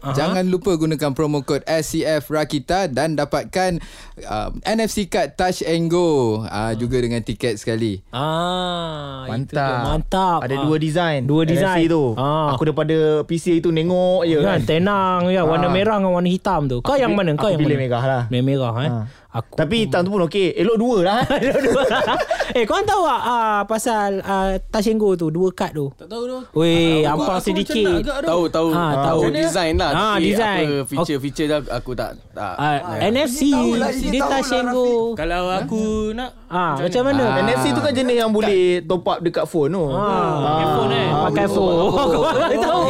uh-huh. 0.00 0.16
Jangan 0.16 0.48
lupa 0.48 0.72
gunakan 0.72 1.12
promo 1.12 1.44
kod 1.44 1.60
SCF 1.68 2.32
Rakita 2.32 2.88
Dan 2.88 3.12
dapatkan 3.12 3.76
uh, 4.24 4.48
NFC 4.64 5.04
card 5.04 5.36
Touch 5.36 5.60
and 5.60 5.92
Go 5.92 6.40
uh, 6.40 6.72
Juga 6.72 7.04
dengan 7.04 7.20
tiket 7.20 7.60
sekali 7.60 8.00
Ah. 8.08 9.28
Mantap. 9.28 9.84
Mantap. 9.84 10.38
Ada 10.48 10.54
Ah. 10.56 10.64
dua 10.64 10.76
design. 10.80 11.28
Dua 11.28 11.44
design. 11.44 11.84
NFC 11.84 11.92
tu. 11.92 12.16
Ah. 12.16 12.56
Aku 12.56 12.64
daripada 12.64 13.20
PC 13.28 13.60
itu 13.60 13.68
nengok 13.68 14.24
je 14.24 14.40
kan 14.40 14.56
kan. 14.56 14.60
tenang 14.64 15.20
ya 15.28 15.44
warna 15.44 15.68
Ah. 15.68 15.72
merah 15.72 15.96
dengan 16.00 16.16
warna 16.16 16.30
hitam 16.32 16.64
tu. 16.64 16.80
Kau 16.80 16.96
Aku 16.96 17.02
yang 17.04 17.12
mana? 17.12 17.36
Kau 17.36 17.52
aku 17.52 17.54
yang 17.54 17.60
pilih 17.60 17.76
mana? 17.76 17.84
merah 17.84 18.02
lah. 18.08 18.22
Merah 18.32 18.44
merah 18.44 18.74
eh. 18.80 18.90
Ah. 18.90 19.04
Aku 19.30 19.52
Tapi 19.54 19.84
hitam 19.84 20.00
tu 20.02 20.10
pun 20.10 20.24
okey. 20.24 20.56
Elok 20.56 20.76
dua 20.76 20.96
lah. 21.02 21.20
eh 22.56 22.64
kau 22.64 22.80
tahu 22.80 23.04
tak 23.04 23.20
ah, 23.20 23.60
pasal 23.62 24.24
ah, 24.24 24.56
touch 24.66 24.88
and 24.88 24.96
go 24.96 25.12
tu 25.12 25.28
dua 25.28 25.52
kad 25.52 25.68
tu. 25.70 25.92
tak 25.94 26.08
tahu 26.08 26.24
tu 26.24 26.38
Weh, 26.54 27.04
Aku- 27.04 27.20
ampang 27.20 27.36
aku 27.36 27.44
sedikit. 27.46 28.00
macam. 28.00 28.24
Tahu 28.24 28.42
tahu 28.48 28.68
Ah, 28.70 28.92
tahu. 29.04 29.20
tahu 29.20 29.36
design 29.36 29.74
lah 29.76 29.90
Ah, 29.90 30.16
Tapi 30.16 30.24
design. 30.26 30.64
apa 30.64 30.88
feature-feature 30.88 31.46
dah 31.46 31.60
aku 31.70 31.90
tak 31.92 32.16
tak 32.32 32.54
Ah, 32.56 32.80
NFC 33.04 33.52
tahu 33.52 33.70
lah, 33.76 33.90
dia 33.90 34.08
dia 34.08 34.20
tahu 34.22 34.30
touch 34.32 34.48
lah, 34.48 34.58
and 34.58 34.68
go. 34.70 34.86
kalau 35.12 35.42
aku 35.52 35.82
nak 36.14 36.30
Ah, 36.48 36.72
macam 36.78 37.02
mana? 37.04 37.24
Ah. 37.28 37.44
NFC 37.44 37.64
tu 37.68 37.80
kan 37.80 37.92
jenis 37.92 38.16
yang 38.16 38.32
boleh 38.32 38.80
top 38.82 39.04
up 39.04 39.20
dekat 39.20 39.44
phone 39.44 39.68
tu. 39.70 39.84
Ah, 39.86 40.32
pakai 40.40 40.66
phone 40.66 40.92
eh 40.94 41.08
Pakai 41.28 41.46
phone. 41.46 41.76
Kau 41.76 42.56
tahu. 42.64 42.82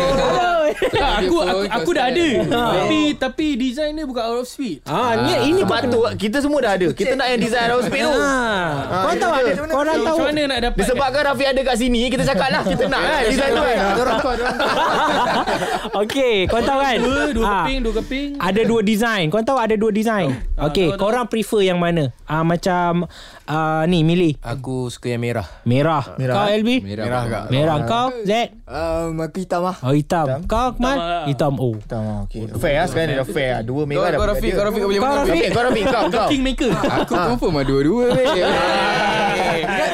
Tak, 0.78 1.10
aku, 1.20 1.36
aku, 1.40 1.58
aku 1.66 1.90
dah 1.90 2.04
ada. 2.06 2.26
Tapi 2.48 3.00
tapi 3.14 3.46
design 3.54 3.92
dia 3.92 4.02
bukan 4.02 4.22
out 4.22 4.38
of 4.38 4.46
speed. 4.46 4.78
Ah, 4.84 5.14
ni 5.20 5.32
ini 5.48 5.60
Sebab 5.62 5.78
tu 5.86 5.98
kita 6.16 6.36
semua 6.38 6.58
dah 6.60 6.72
ada. 6.74 6.86
Kita 6.90 7.12
nak 7.12 7.26
yang 7.28 7.38
design 7.38 7.66
house 7.68 7.84
speed 7.84 8.00
tu. 8.00 8.12
Ah, 8.14 9.02
kau 9.02 9.12
tahu 9.14 9.32
ada 9.32 9.50
kau 9.58 9.76
orang 9.76 9.96
tahu. 9.98 10.16
Macam 10.18 10.26
mana 10.28 10.40
nak 10.46 10.58
dapat? 10.62 10.78
Disebabkan 10.78 11.20
Rafi 11.24 11.44
ada 11.44 11.60
kat 11.62 11.76
sini, 11.76 12.00
kita 12.06 12.22
cakap 12.24 12.48
lah. 12.48 12.62
Kita 12.62 12.82
nak 12.86 13.00
kan 13.00 13.20
design 13.26 13.50
tu 13.50 13.62
kan. 13.62 13.78
Okey, 16.00 16.34
kau 16.46 16.60
tahu 16.60 16.78
kan? 16.78 16.96
Dua, 16.98 17.22
dua 17.30 17.44
Ah, 17.44 17.52
keping, 17.64 17.78
dua 17.80 17.92
keping. 17.98 18.28
Ada 18.38 18.60
dua 18.62 18.80
design. 18.82 19.24
Kau 19.28 19.40
tahu 19.40 19.58
ada 19.58 19.74
dua 19.74 19.90
design. 19.90 20.28
Okey, 20.56 20.90
tahu, 20.90 20.96
kau 20.96 21.06
orang 21.08 21.26
prefer 21.26 21.60
yang 21.64 21.78
mana? 21.78 22.10
Ah 22.24 22.42
macam 22.42 23.04
ah 23.44 23.82
ni 23.84 24.02
milih 24.02 24.36
Aku 24.40 24.88
suka 24.88 25.08
yang 25.08 25.20
merah. 25.20 25.46
merah. 25.64 26.02
Kau 26.16 26.46
LB? 26.46 26.68
Merah, 26.84 27.04
Merah. 27.06 27.42
Merah 27.48 27.76
kau 27.84 28.06
Z? 28.22 28.52
Um, 28.68 29.16
aku 29.18 29.40
hitam 29.40 29.64
lah. 29.64 29.80
Oh 29.80 29.90
hitam. 29.90 30.26
Kau 30.44 30.70
Akmal? 30.70 30.92
lah. 30.92 31.24
Hitam. 31.24 31.56
Oh. 31.56 31.72
Tamam, 31.82 32.28
okey. 32.28 32.52
Fair 32.54 32.76
lah 32.76 32.86
sekarang 32.86 33.08
dia 33.08 33.16
dah 33.16 33.26
fair 33.26 33.50
lah. 33.50 33.60
Dua 33.62 33.82
merah 33.82 34.12
dah 34.12 34.18
kau 34.18 34.28
Rafiq, 34.28 34.52
kau 34.52 34.60
Rafiq 34.62 34.78
kau 34.78 34.88
boleh 34.88 35.00
Kau 35.00 35.08
mana? 35.08 35.20
Rafiq. 35.24 35.42
Kau 35.48 35.62
Rafiq, 35.64 35.84
kau, 35.86 36.02
kau. 36.10 36.28
Kingmaker. 36.28 36.70
Aku 37.00 37.14
confirm 37.16 37.52
lah 37.54 37.64
dua-dua 37.64 38.04
ni. 38.12 38.24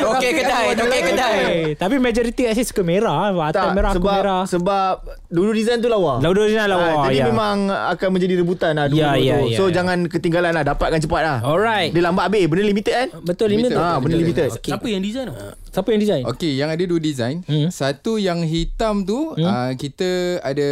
Okey 0.05 0.31
kedai, 0.35 0.67
okey 0.77 1.01
kedai. 1.05 1.37
Tapi 1.75 1.95
majority 1.99 2.43
actually 2.45 2.67
suka 2.67 2.83
merah. 2.83 3.31
Atas 3.45 3.71
merah 3.71 3.91
aku 3.91 4.03
sebab, 4.03 4.15
merah. 4.17 4.43
sebab 4.45 4.95
dulu 5.29 5.51
design 5.53 5.79
tu 5.79 5.87
lawa. 5.87 6.19
Dulu 6.19 6.43
design 6.45 6.67
lawa, 6.67 6.83
Ah, 6.85 7.07
Jadi 7.07 7.19
ya. 7.19 7.27
memang 7.27 7.57
akan 7.71 8.09
menjadi 8.11 8.35
rebutan 8.37 8.73
lah 8.75 8.87
dulu 8.87 9.01
Ya, 9.01 9.11
tu. 9.13 9.23
ya, 9.23 9.37
So 9.55 9.63
jangan 9.69 10.07
ketinggalan 10.07 10.51
lah. 10.51 10.63
Dapatkan 10.65 10.99
cepat 10.99 11.23
lah. 11.23 11.39
Alright. 11.41 11.91
Dia 11.91 12.03
lambat 12.03 12.27
habis. 12.27 12.45
Benda 12.47 12.65
limited 12.65 12.93
kan? 12.93 13.09
Betul 13.23 13.47
limited. 13.51 13.77
Ah, 13.77 13.99
benda 13.99 14.17
limited. 14.17 14.49
Siapa 14.57 14.87
yang 14.87 14.99
design 15.01 15.31
tu? 15.31 15.35
Siapa 15.71 15.89
yang 15.91 16.01
design? 16.01 16.23
Okey, 16.25 16.53
yang 16.55 16.69
ada 16.69 16.83
dua 16.83 16.99
design. 16.99 17.43
Hmm. 17.45 17.67
Satu 17.69 18.17
yang 18.17 18.41
hitam 18.41 18.64
tu, 19.05 19.35
uh, 19.37 19.73
kita 19.77 20.41
ada 20.41 20.69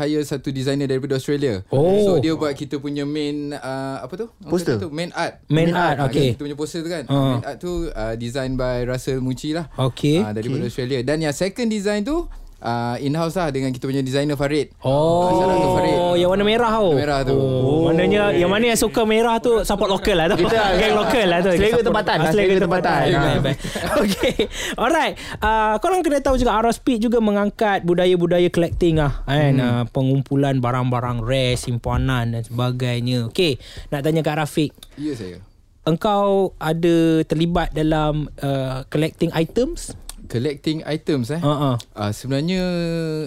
hire 0.00 0.24
satu 0.24 0.48
designer 0.48 0.88
daripada 0.88 1.16
Australia. 1.16 1.62
Oh. 1.68 2.04
So 2.04 2.10
dia 2.18 2.32
buat 2.34 2.52
kita 2.54 2.78
punya 2.78 3.04
main 3.04 3.52
uh, 3.52 3.96
apa 4.00 4.14
tu? 4.16 4.26
Poster. 4.46 4.78
tu? 4.80 4.88
Main 4.88 5.12
art. 5.12 5.44
Main 5.48 5.72
art, 5.74 5.96
Ah, 5.98 6.06
okey. 6.08 6.34
Kita 6.34 6.42
punya 6.44 6.58
poster 6.58 6.80
tu 6.84 6.90
kan. 6.90 7.04
Ah. 7.08 7.38
Main 7.38 7.44
art 7.44 7.58
tu 7.58 7.88
uh, 7.88 8.14
design 8.16 8.54
by 8.54 8.84
Russell 8.84 9.20
Mucci 9.20 9.52
lah. 9.56 9.68
Okey. 9.76 10.20
Uh, 10.22 10.32
daripada 10.32 10.64
Australia. 10.68 11.00
Dan 11.04 11.24
yang 11.24 11.34
second 11.34 11.68
design 11.68 12.04
tu 12.04 12.28
uh, 12.60 12.96
in-house 12.98 13.34
lah 13.34 13.48
dengan 13.48 13.70
kita 13.70 13.84
punya 13.84 14.00
designer 14.00 14.34
Farid. 14.34 14.74
Oh, 14.80 15.30
Ah, 15.40 15.54
to 15.54 15.68
Farid. 15.74 15.94
yang 16.16 16.28
warna 16.28 16.42
merah 16.42 16.72
tu. 16.74 16.90
Merah 16.92 17.20
tu. 17.22 17.34
Oh, 17.34 17.78
maknanya 17.86 18.30
yang 18.30 18.46
mana 18.46 18.68
yang 18.68 18.76
suka 18.76 19.02
merah 19.02 19.38
tu 19.38 19.62
support 19.62 19.86
lokal 19.86 20.14
lah 20.14 20.26
tu. 20.28 20.36
Kita- 20.38 20.74
geng 20.80 20.94
lokal 20.94 21.26
lah 21.26 21.38
tu. 21.40 21.50
Selera 21.50 21.66
Support- 21.72 21.86
tempatan 21.86 22.14
Ah, 22.14 22.20
lah, 22.20 22.30
Selera 22.30 22.54
tempatan. 22.58 23.00
Ah. 23.08 23.38
baik. 23.40 23.58
Okay. 23.98 24.34
Alright. 24.74 25.14
Uh, 25.36 25.74
korang 25.78 26.00
kena 26.00 26.18
tahu 26.18 26.36
juga 26.36 26.54
Aros 26.54 26.78
Speed 26.78 27.02
juga 27.02 27.18
mengangkat 27.18 27.82
budaya-budaya 27.82 28.46
collecting 28.48 28.96
lah. 28.96 29.22
Kan? 29.24 29.54
Hmm. 29.54 29.62
Uh, 29.62 29.84
pengumpulan 29.88 30.58
barang-barang 30.58 31.18
rare, 31.20 31.54
simpanan 31.54 32.32
dan 32.32 32.42
sebagainya. 32.42 33.26
Okay. 33.28 33.58
Nak 33.88 34.00
tanya 34.00 34.20
Kak 34.20 34.38
Rafiq. 34.38 34.70
Ya 34.94 35.14
saya. 35.14 35.38
Engkau 35.82 36.52
ada 36.56 36.96
terlibat 37.24 37.72
dalam 37.72 38.28
uh, 38.38 38.84
collecting 38.86 39.32
items? 39.32 39.96
Collecting 40.28 40.84
items 40.84 41.30
eh. 41.30 41.40
Uh-uh. 41.40 41.80
Uh, 41.90 42.10
sebenarnya 42.10 42.62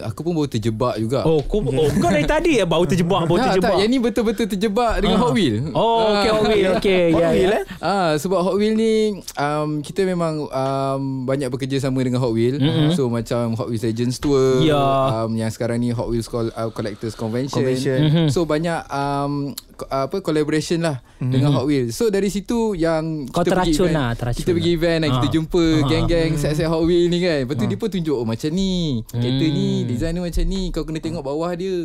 aku 0.03 0.21
pun 0.21 0.33
baru 0.33 0.47
terjebak 0.47 0.95
juga. 0.95 1.23
Oh, 1.23 1.41
kau, 1.41 1.59
oh, 1.59 1.89
kau 1.91 2.07
dari 2.07 2.23
tadi 2.23 2.51
ya 2.55 2.65
bau 2.65 2.83
terjebak, 2.83 3.25
bau 3.25 3.35
tak, 3.35 3.57
terjebak. 3.57 3.73
tak, 3.73 3.81
yang 3.81 3.89
ni 3.89 3.97
betul-betul 3.97 4.45
terjebak 4.47 4.93
dengan 4.99 5.17
Ah. 5.17 5.21
Hot 5.23 5.33
Wheel. 5.33 5.55
Oh, 5.71 6.13
okay, 6.13 6.29
Hot 6.29 6.43
Wheel. 6.45 6.71
Okay, 6.75 7.03
Hot 7.15 7.19
ya, 7.19 7.29
Wheel, 7.31 7.49
ya. 7.49 7.57
eh? 7.57 7.63
Ah 7.79 8.11
sebab 8.15 8.39
Hot 8.39 8.55
Wheel 8.55 8.73
ni 8.73 8.93
um, 9.35 9.81
kita 9.81 10.01
memang 10.03 10.45
um, 10.45 11.01
banyak 11.23 11.49
bekerja 11.49 11.81
sama 11.81 11.99
dengan 11.99 12.19
Hot 12.19 12.31
Wheel. 12.31 12.55
Mm-hmm. 12.55 12.93
So 12.93 13.07
macam 13.07 13.55
Hot 13.55 13.67
Wheels 13.67 13.81
Legends 13.81 14.17
Tour, 14.17 14.61
Ya. 14.61 14.77
um, 14.77 15.33
yang 15.33 15.49
sekarang 15.49 15.77
ni 15.77 15.89
Hot 15.89 16.05
Wheels 16.05 16.25
Col- 16.25 16.51
uh, 16.51 16.69
Collectors 16.69 17.13
Convention. 17.13 17.57
Convention. 17.57 17.99
Mhm. 18.03 18.25
So 18.29 18.45
banyak 18.45 18.85
um, 18.87 19.57
apa 19.83 20.21
collaboration 20.21 20.79
lah 20.79 21.01
mm-hmm. 21.17 21.31
dengan 21.31 21.49
Hot 21.53 21.65
Wheels. 21.65 21.91
So 21.91 22.07
dari 22.07 22.29
situ 22.29 22.73
yang 22.73 23.25
Kau 23.27 23.41
kita 23.41 23.57
pergi 23.57 23.73
teracun 23.73 23.87
event, 23.87 23.97
lah, 23.97 24.09
teracun 24.13 24.37
kita 24.37 24.51
pergi 24.51 24.69
lah. 24.69 24.77
event 24.77 24.99
dan 24.99 25.09
kita 25.11 25.21
Ah. 25.21 25.33
jumpa 25.33 25.63
Ah. 25.63 25.87
geng-geng 25.87 26.31
set-set 26.35 26.67
Hot 26.67 26.83
Wheel 26.93 27.07
ni 27.07 27.17
kan. 27.19 27.37
Lepas 27.41 27.55
tu 27.55 27.65
dia 27.65 27.77
pun 27.77 27.89
tunjuk 27.89 28.13
oh 28.13 28.23
macam 28.23 28.51
ni. 28.51 28.99
Kereta 29.05 29.23
Hmm. 29.41 29.53
ni 29.53 29.67
design 29.85 30.13
dia 30.13 30.23
macam 30.23 30.43
ni. 30.45 30.61
Kau 30.69 30.83
kena 30.83 30.99
tengok 30.99 31.23
bawah 31.23 31.51
dia. 31.53 31.75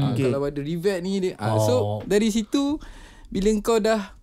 Ah, 0.00 0.10
Okay. 0.10 0.24
Kalau 0.24 0.40
ada 0.42 0.58
revet 0.58 0.98
ni 0.98 1.12
dia. 1.20 1.32
Ah, 1.36 1.52
Oh. 1.52 1.60
So 1.60 1.74
dari 2.02 2.28
situ 2.28 2.80
bila 3.26 3.52
kau 3.60 3.76
dah 3.76 4.16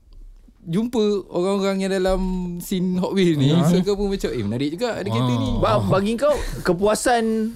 jumpa 0.61 1.01
orang-orang 1.27 1.77
yang 1.79 1.91
dalam 1.91 2.21
scene 2.57 2.97
Hot 2.97 3.11
Wheels 3.11 3.33
ni 3.33 3.49
so 3.63 3.81
kau 3.81 3.93
pun 3.95 4.07
macam 4.07 4.29
eh 4.29 4.39
menarik 4.39 4.69
juga 4.71 4.93
ada 4.93 5.05
kereta 5.05 5.33
ni 5.35 5.57
Ba- 5.57 5.81
Bagi 5.81 6.13
kau 6.15 6.37
kepuasan 6.61 7.49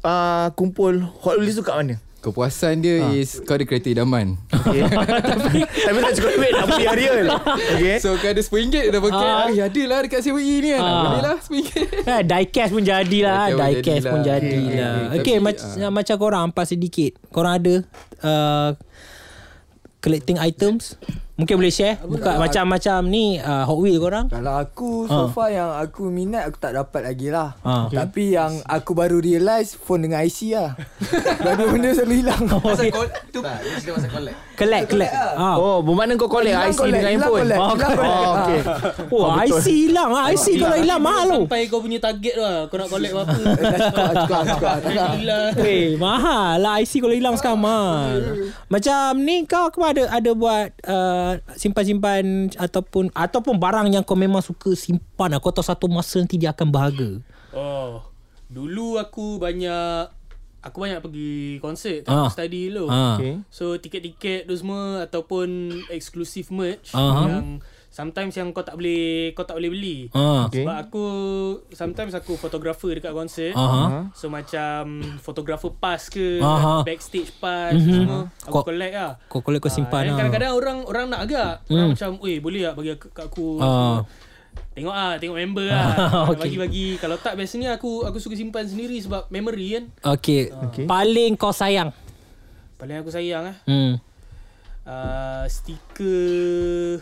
uh, 0.00 0.48
kumpul 0.52 1.02
Hot 1.20 1.36
Wheels 1.36 1.54
tu 1.54 1.62
kat 1.62 1.74
mana? 1.74 1.98
Kepuasan 2.24 2.80
dia 2.80 3.12
is 3.12 3.36
kau 3.40 3.52
ada 3.52 3.62
kereta 3.62 3.86
idaman 3.86 4.40
Okay. 4.64 4.80
tapi, 5.44 5.60
tapi 5.60 5.98
tak 6.00 6.12
cukup 6.14 6.30
duit 6.34 6.50
nak 6.50 6.66
beli 6.66 6.84
harian. 6.86 7.24
Okay. 7.70 7.96
so 7.98 8.16
kau 8.16 8.26
ada 8.26 8.40
RM10 8.40 8.84
dah 8.88 8.98
pakai 8.98 9.28
Ah. 9.28 9.44
ada 9.60 9.82
lah 9.84 9.98
dekat 10.00 10.20
CWE 10.22 10.56
ni 10.58 10.68
kan 10.70 10.80
Ah. 10.80 11.02
boleh 11.04 11.20
lah 11.22 11.36
RM10 11.38 11.84
Eh, 12.10 12.20
diecast 12.22 12.70
pun 12.70 12.82
jadilah 12.82 13.42
pun 13.46 13.58
Diecast 13.60 14.04
pun 14.06 14.20
jadilah. 14.20 14.64
jadilah 14.64 14.94
Okay, 15.10 15.18
Okay, 15.20 15.36
tapi, 15.36 15.44
mac- 15.44 15.64
ah. 15.78 15.90
macam 15.90 16.14
korang 16.16 16.42
Ampas 16.44 16.66
sedikit 16.66 17.12
Korang 17.28 17.54
ada 17.54 17.74
uh, 18.20 18.70
Collecting 20.00 20.36
items 20.38 20.96
Mungkin 21.34 21.58
boleh 21.58 21.68
share 21.68 21.98
Buka 21.98 22.38
macam-macam 22.38 22.98
ni 23.04 23.36
uh, 23.36 23.66
Hot 23.66 23.74
Wheel 23.76 23.98
korang 23.98 24.30
Kalau 24.30 24.54
aku 24.54 24.86
Ah. 25.04 25.26
so 25.26 25.28
far 25.28 25.50
yang 25.50 25.66
aku 25.68 26.06
minat 26.06 26.46
aku 26.46 26.56
tak 26.56 26.72
dapat 26.72 27.02
lagi 27.04 27.28
lah. 27.28 27.58
Ah. 27.60 27.90
Okay. 27.90 27.98
Tapi 27.98 28.24
yang 28.32 28.52
aku 28.64 28.94
baru 28.94 29.18
realise 29.18 29.74
phone 29.74 30.00
dengan 30.00 30.22
IC 30.22 30.54
lah. 30.54 30.78
Dua 31.44 31.66
benda 31.68 31.90
selalu 31.90 32.14
hilang. 32.16 32.42
Okay. 32.46 32.88
tu 33.28 33.42
tak, 33.42 33.58
dia 33.60 33.90
pasal 33.90 34.10
collect. 34.10 34.36
Collect 34.54 34.84
Collect 34.88 35.12
ah. 35.12 35.54
Oh, 35.56 35.82
bermakna 35.82 36.14
kau 36.14 36.30
collect 36.30 36.54
Hilang 36.54 36.70
IC 36.70 36.78
collect, 36.78 36.94
dengan 36.94 37.10
hilang 37.10 37.20
handphone. 37.20 37.42
collect, 37.42 37.58
Oh, 37.58 37.66
hilang 37.66 37.90
collect. 37.90 38.14
oh, 38.14 38.32
okay. 38.32 38.60
Wah 39.10 39.32
IC 39.42 39.66
hilang 39.68 40.10
ah. 40.12 40.24
IC 40.30 40.46
kalau 40.56 40.76
hilang 40.78 41.00
mahal 41.02 41.24
tu 41.26 41.40
Sampai 41.42 41.62
kau 41.66 41.80
punya 41.80 41.98
target 41.98 42.34
lah. 42.36 42.56
Kau 42.64 42.76
nak 42.76 42.88
collect 42.88 43.12
apa. 43.12 43.32
Cukup. 44.22 44.74
Gila. 44.86 45.40
Eh 45.66 45.98
mahal 45.98 46.54
lah 46.56 46.74
IC 46.78 46.92
kalau 46.96 47.14
hilang 47.14 47.34
sekarang 47.34 47.60
mahal 47.60 48.22
Macam 48.70 49.18
ni 49.18 49.42
kau 49.44 49.66
kau 49.68 49.82
ada 49.82 50.06
ada 50.08 50.30
buat 50.32 50.70
uh, 50.86 51.23
simpan-simpan 51.54 52.50
ataupun 52.56 53.12
ataupun 53.12 53.54
barang 53.56 53.88
yang 53.92 54.02
kau 54.02 54.16
memang 54.18 54.40
suka 54.40 54.72
simpan 54.74 55.32
lah. 55.32 55.40
Kau 55.40 55.52
tahu 55.54 55.64
satu 55.64 55.86
masa 55.86 56.20
nanti 56.20 56.36
dia 56.40 56.52
akan 56.52 56.68
berharga. 56.70 57.10
Oh. 57.54 58.02
Dulu 58.48 59.00
aku 59.00 59.40
banyak 59.40 60.08
aku 60.64 60.76
banyak 60.80 61.00
pergi 61.04 61.60
konsert 61.60 62.08
Ah. 62.08 62.26
ah. 62.26 62.30
study 62.32 62.72
dulu. 62.72 62.88
Ah. 62.88 63.20
Okay. 63.20 63.40
So 63.52 63.76
tiket-tiket 63.76 64.48
tu 64.48 64.54
semua 64.56 65.04
ataupun 65.04 65.72
exclusive 65.92 66.48
merch 66.48 66.96
Aha. 66.96 67.28
yang 67.28 67.60
sometimes 67.94 68.34
yang 68.34 68.50
kau 68.50 68.60
tak 68.60 68.74
boleh 68.74 69.30
kau 69.30 69.46
tak 69.46 69.54
boleh 69.54 69.70
beli. 69.70 69.98
Ah. 70.10 70.50
Okay. 70.50 70.66
Sebab 70.66 70.76
aku 70.80 71.04
sometimes 71.70 72.10
aku 72.10 72.34
photographer 72.34 72.90
dekat 72.90 73.14
konsert. 73.14 73.54
Aha. 73.54 74.10
So 74.10 74.26
macam 74.26 74.82
photographer 75.20 75.70
pass 75.72 76.10
ke 76.10 76.42
Aha. 76.42 76.82
backstage 76.82 77.30
pass 77.34 77.70
Mhm. 77.72 77.86
semua 77.86 78.18
aku 78.42 78.50
Kau- 78.52 78.66
collect 78.66 78.92
lah. 78.92 79.12
Kau 79.24 79.40
collect 79.40 79.62
kau 79.62 79.70
simpan 79.70 80.02
Ah, 80.02 80.06
lah. 80.08 80.16
Kadang-kadang 80.18 80.52
orang 80.52 80.78
orang 80.82 81.06
nak 81.06 81.20
agak 81.22 81.62
Orang 81.68 81.94
macam 81.94 82.10
Weh 82.18 82.38
boleh 82.38 82.62
tak 82.64 82.74
bagi 82.74 82.90
aku, 82.92 83.06
kat 83.08 83.24
aku 83.24 83.46
Ah. 83.62 84.02
Tengok 84.70 84.90
ah 84.92 85.14
Tengok 85.14 85.34
member 85.36 85.66
lah 85.66 85.94
Okay. 86.28 86.50
Bagi-bagi 86.50 86.86
Kalau 86.96 87.14
tak 87.16 87.34
biasanya 87.34 87.74
aku 87.74 88.02
Aku 88.02 88.18
suka 88.18 88.34
simpan 88.34 88.62
sendiri 88.64 88.98
Sebab 88.98 89.26
memory 89.28 89.66
kan 89.72 89.84
Okay. 90.14 90.50
okay. 90.50 90.82
Paling 90.84 91.34
kau 91.34 91.50
sayang. 91.50 91.94
Paling 92.74 92.98
aku 92.98 93.08
sayang 93.08 93.46
eh 93.46 93.56
Hmm. 93.64 93.92
uh, 94.84 95.46
Stiker 95.46 96.98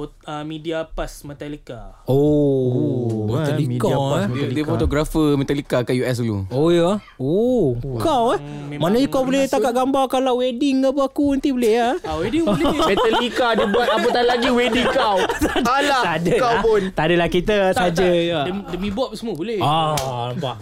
Fot, 0.00 0.16
uh, 0.24 0.40
Media 0.42 0.88
Pass 0.88 1.28
Metallica 1.28 1.92
Oh, 2.08 3.28
Oh, 3.28 3.36
eh, 3.36 3.52
media 3.60 3.92
pass 3.92 4.24
eh. 4.24 4.28
Dia, 4.32 4.46
dia 4.50 4.64
fotografer 4.64 5.36
Metallica 5.36 5.84
kat 5.84 5.92
US 5.94 6.18
dulu. 6.18 6.48
Oh 6.48 6.72
ya. 6.72 6.96
Oh, 7.14 7.76
kau 8.00 8.32
eh. 8.32 8.40
memang 8.40 8.90
Mana 8.90 9.04
kau 9.06 9.22
boleh 9.22 9.44
letak 9.44 9.60
kat 9.60 9.70
gambar 9.70 10.08
kalau 10.08 10.40
wedding 10.40 10.80
ke 10.80 10.88
apa 10.88 11.02
aku 11.04 11.36
nanti 11.36 11.52
boleh 11.52 11.72
ya. 11.76 11.88
Ah 12.02 12.16
wedding 12.16 12.42
boleh 12.42 12.80
Metallica 12.90 13.46
dia 13.54 13.66
buat 13.68 13.88
apa 13.92 14.08
tak 14.08 14.24
lagi 14.24 14.48
wedding 14.48 14.88
kau. 14.88 15.20
Alah, 15.68 16.02
Tak 16.02 16.16
ada 16.18 16.32
kau 16.34 16.48
lah. 16.48 16.62
pun. 16.64 16.82
Tak 16.90 17.04
adalah 17.06 17.28
kita 17.28 17.56
saja. 17.70 17.92
tak. 17.92 18.44
Demi, 18.48 18.60
demi 18.72 18.88
Bob 18.88 19.12
semua 19.12 19.36
boleh 19.36 19.60
Ah, 19.60 20.32
nampak. 20.32 20.56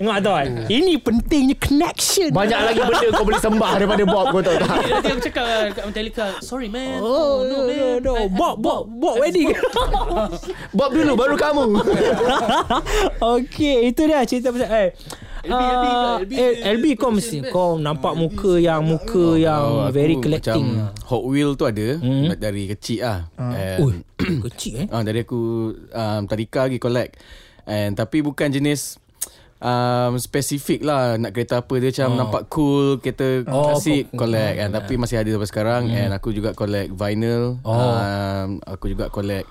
Tengok 0.00 0.16
tuan. 0.24 0.64
Ini 0.64 0.96
pentingnya 0.96 1.56
connection. 1.60 2.32
Banyak 2.32 2.56
lagi 2.56 2.80
benda 2.80 3.08
kau 3.12 3.20
boleh 3.20 3.36
sembah 3.36 3.70
daripada 3.76 4.02
Bob 4.08 4.32
kau 4.32 4.40
tahu 4.40 4.56
tak? 4.56 4.80
Nanti 4.80 5.08
aku 5.12 5.20
cakap 5.28 5.44
Dekat 5.68 5.84
Metallica 5.84 6.26
Sorry 6.40 6.72
man 6.72 7.04
Oh, 7.04 7.44
no, 7.44 7.68
no, 7.68 7.88
no. 8.00 8.14
Bob, 8.32 8.64
Bob, 8.64 8.88
Bob 8.88 9.20
wedding. 9.20 9.52
Bob 10.80 10.96
dulu 10.96 11.12
baru 11.20 11.36
kamu. 11.36 11.84
okay, 13.36 13.92
itu 13.92 14.00
dia 14.08 14.24
cerita 14.24 14.48
pasal 14.48 14.72
eh. 14.72 14.90
LB, 15.40 15.52
LB, 15.52 15.84
ah, 15.84 16.16
LB, 16.20 16.32
eh, 16.32 16.52
LB 16.76 16.84
kau 16.96 17.12
mesti 17.12 17.44
kau 17.48 17.76
nampak 17.76 18.12
muka 18.12 18.56
yang 18.56 18.80
muka 18.80 19.36
yang 19.36 19.84
Oh, 19.84 19.92
very 19.92 20.16
collecting. 20.16 20.80
Macam 20.80 20.96
Hot 21.08 21.24
Wheel 21.28 21.56
tu 21.56 21.64
ada 21.64 21.96
Hmm. 21.96 22.32
dari 22.36 22.68
kecil 22.68 23.04
lah. 23.04 23.28
And, 23.36 23.80
Ui, 23.84 23.94
kecil 24.48 24.84
eh. 24.84 24.86
Ah 24.88 25.04
dari 25.04 25.24
aku 25.24 25.40
um, 25.92 26.20
tadika 26.24 26.68
lagi 26.68 26.76
collect. 26.76 27.20
And 27.64 27.92
tapi 27.92 28.20
bukan 28.20 28.48
jenis 28.48 28.96
um, 29.60 30.16
spesifik 30.16 30.80
lah 30.80 31.14
nak 31.14 31.30
kereta 31.30 31.60
apa 31.60 31.74
dia 31.76 31.90
macam 31.90 32.08
oh. 32.08 32.16
nampak 32.16 32.42
cool 32.48 32.86
kereta 32.98 33.44
oh, 33.46 33.70
klasik 33.70 34.08
collect 34.10 34.54
kan 34.58 34.68
tapi 34.72 34.92
masih 34.96 35.16
ada 35.16 35.30
sampai 35.30 35.48
sekarang 35.48 35.82
hmm. 35.86 35.96
and 35.98 36.12
aku 36.12 36.28
juga 36.30 36.50
collect 36.52 36.90
vinyl 36.90 37.60
Oh. 37.62 37.70
um, 37.70 38.48
aku 38.60 38.88
juga 38.88 39.08
collect 39.08 39.46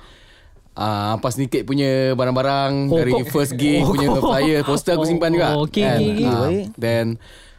Uh, 0.71 1.19
apa 1.19 1.27
sedikit 1.27 1.67
punya 1.67 2.15
barang-barang 2.15 2.87
Oh, 2.87 2.95
oh, 2.95 2.97
dari 2.97 3.11
kau- 3.11 3.27
first 3.27 3.51
gig 3.53 3.83
oh, 3.83 3.91
punya 3.91 4.07
kau- 4.07 4.31
flyer 4.31 4.63
poster 4.63 4.95
aku 4.95 5.03
simpan 5.03 5.27
juga 5.29 5.51
Oh, 5.51 5.67
okay, 5.67 5.83
And, 5.83 5.99
okay, 5.99 6.11
okay. 6.15 6.23
uh, 6.23 6.39
Baik. 6.39 6.65
then 6.79 7.05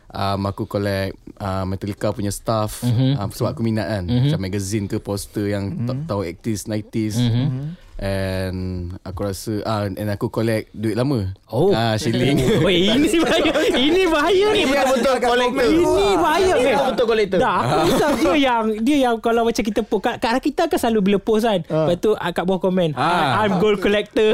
um, 0.08 0.40
aku 0.42 0.64
collect 0.64 1.12
uh, 1.36 1.68
Metallica 1.68 2.10
punya 2.10 2.32
stuff 2.32 2.80
Mhm. 2.80 2.88
mm-hmm. 2.88 3.12
uh, 3.20 3.28
sebab 3.28 3.52
aku 3.52 3.60
minat 3.60 3.86
kan 3.86 4.08
mm-hmm. 4.08 4.24
macam 4.24 4.40
magazine 4.40 4.86
ke 4.86 4.96
poster 4.96 5.52
yang 5.52 5.68
mm-hmm. 5.68 6.08
tahu 6.08 6.24
80s 6.24 6.64
90s 6.64 7.14
Mhm. 7.18 7.28
mm-hmm. 7.28 7.64
And 8.00 8.56
aku 9.04 9.28
rasa 9.28 9.60
uh, 9.60 9.84
and 9.86 10.08
aku 10.08 10.32
collect 10.32 10.72
duit 10.72 10.96
lama 10.96 11.36
Oh. 11.52 11.68
uh, 11.70 12.00
shilling 12.00 12.40
Oh, 12.64 12.72
ini 12.72 13.04
bahaya. 13.20 13.52
Ini 13.80 14.02
bahaya 14.08 14.46
ni. 14.52 14.64
Ini 14.64 14.72
betul-betul 14.72 15.16
collector. 15.20 15.66
Ini 15.68 16.14
bahaya 16.16 16.54
Ini 16.56 16.70
kan. 16.72 16.84
betul 16.92 17.06
collector. 17.06 17.38
Dah, 17.38 17.56
aku 17.60 17.76
risau 17.86 18.10
dia 18.16 18.32
yang 18.48 18.64
dia 18.80 18.96
yang 19.04 19.14
kalau 19.20 19.42
macam 19.44 19.60
kita 19.60 19.80
post 19.84 20.02
kat, 20.02 20.16
kat 20.16 20.40
kita 20.40 20.62
kan 20.66 20.78
selalu 20.78 21.00
bila 21.04 21.18
post 21.20 21.44
kan. 21.44 21.60
Lepas 21.60 21.96
tu 21.98 22.10
ah, 22.14 22.30
kat 22.30 22.44
bawah 22.44 22.60
komen, 22.62 22.96
Ah. 22.96 23.44
I'm 23.44 23.60
gold 23.60 23.84
collector. 23.84 24.32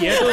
Ya 0.00 0.10
tu. 0.18 0.26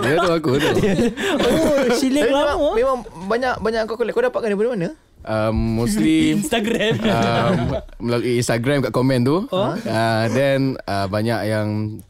dia 0.00 0.14
tu 0.18 0.30
aku 0.30 0.50
tu 0.56 0.68
oh, 0.68 2.06
memang, 2.06 2.46
lama. 2.46 2.68
memang 2.74 2.96
banyak 3.26 3.54
banyak 3.58 3.80
kau 3.86 3.98
collect. 3.98 4.14
Kau 4.14 4.22
dapatkan 4.22 4.48
daripada 4.48 4.70
mana? 4.70 4.88
Um, 5.26 5.82
mostly 5.82 6.30
Instagram. 6.38 7.02
um, 7.02 7.54
melalui 7.98 8.38
Instagram 8.38 8.82
kat 8.84 8.92
komen 8.94 9.22
tu. 9.22 9.46
Oh. 9.50 9.72
Uh, 9.74 10.24
then 10.34 10.78
uh, 10.86 11.06
banyak 11.06 11.40
yang 11.48 11.68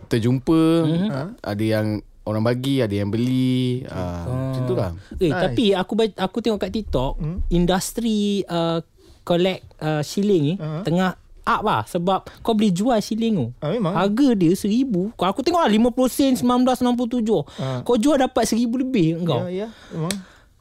terjumpa, 0.08 0.62
uh, 1.08 1.28
ada 1.40 1.64
yang 1.64 2.00
orang 2.22 2.44
bagi, 2.46 2.78
ada 2.78 2.94
yang 2.94 3.10
beli, 3.10 3.82
uh, 3.88 4.24
macam 4.28 4.62
tu 4.68 4.74
lah. 4.78 4.90
Eh, 5.18 5.30
Nice. 5.30 5.42
tapi 5.42 5.64
aku 5.74 5.92
aku 6.14 6.36
tengok 6.38 6.60
kat 6.62 6.70
TikTok, 6.70 7.12
industri 7.50 8.46
uh, 8.46 8.78
collect 9.22 9.62
uh, 9.78 10.02
shilling 10.02 10.42
ni 10.42 10.54
tengah 10.82 11.14
up 11.42 11.62
lah 11.66 11.82
sebab 11.90 12.22
kau 12.46 12.54
boleh 12.54 12.70
jual 12.70 12.94
shilling 13.02 13.34
tu. 13.34 13.46
Ah, 13.58 13.74
memang. 13.74 13.90
Harga 13.90 14.28
dia 14.38 14.54
seribu. 14.54 15.10
Kau 15.18 15.26
aku 15.26 15.42
tengok 15.42 15.66
lah 15.66 15.70
50 15.70 16.06
sen 16.06 16.32
1967. 16.38 17.82
Kau 17.82 17.96
jual 17.98 18.14
dapat 18.14 18.46
seribu 18.46 18.78
lebih 18.78 19.26
kau. 19.26 19.42
Ya, 19.50 19.66
ya. 19.66 19.68
Memang. 19.90 20.14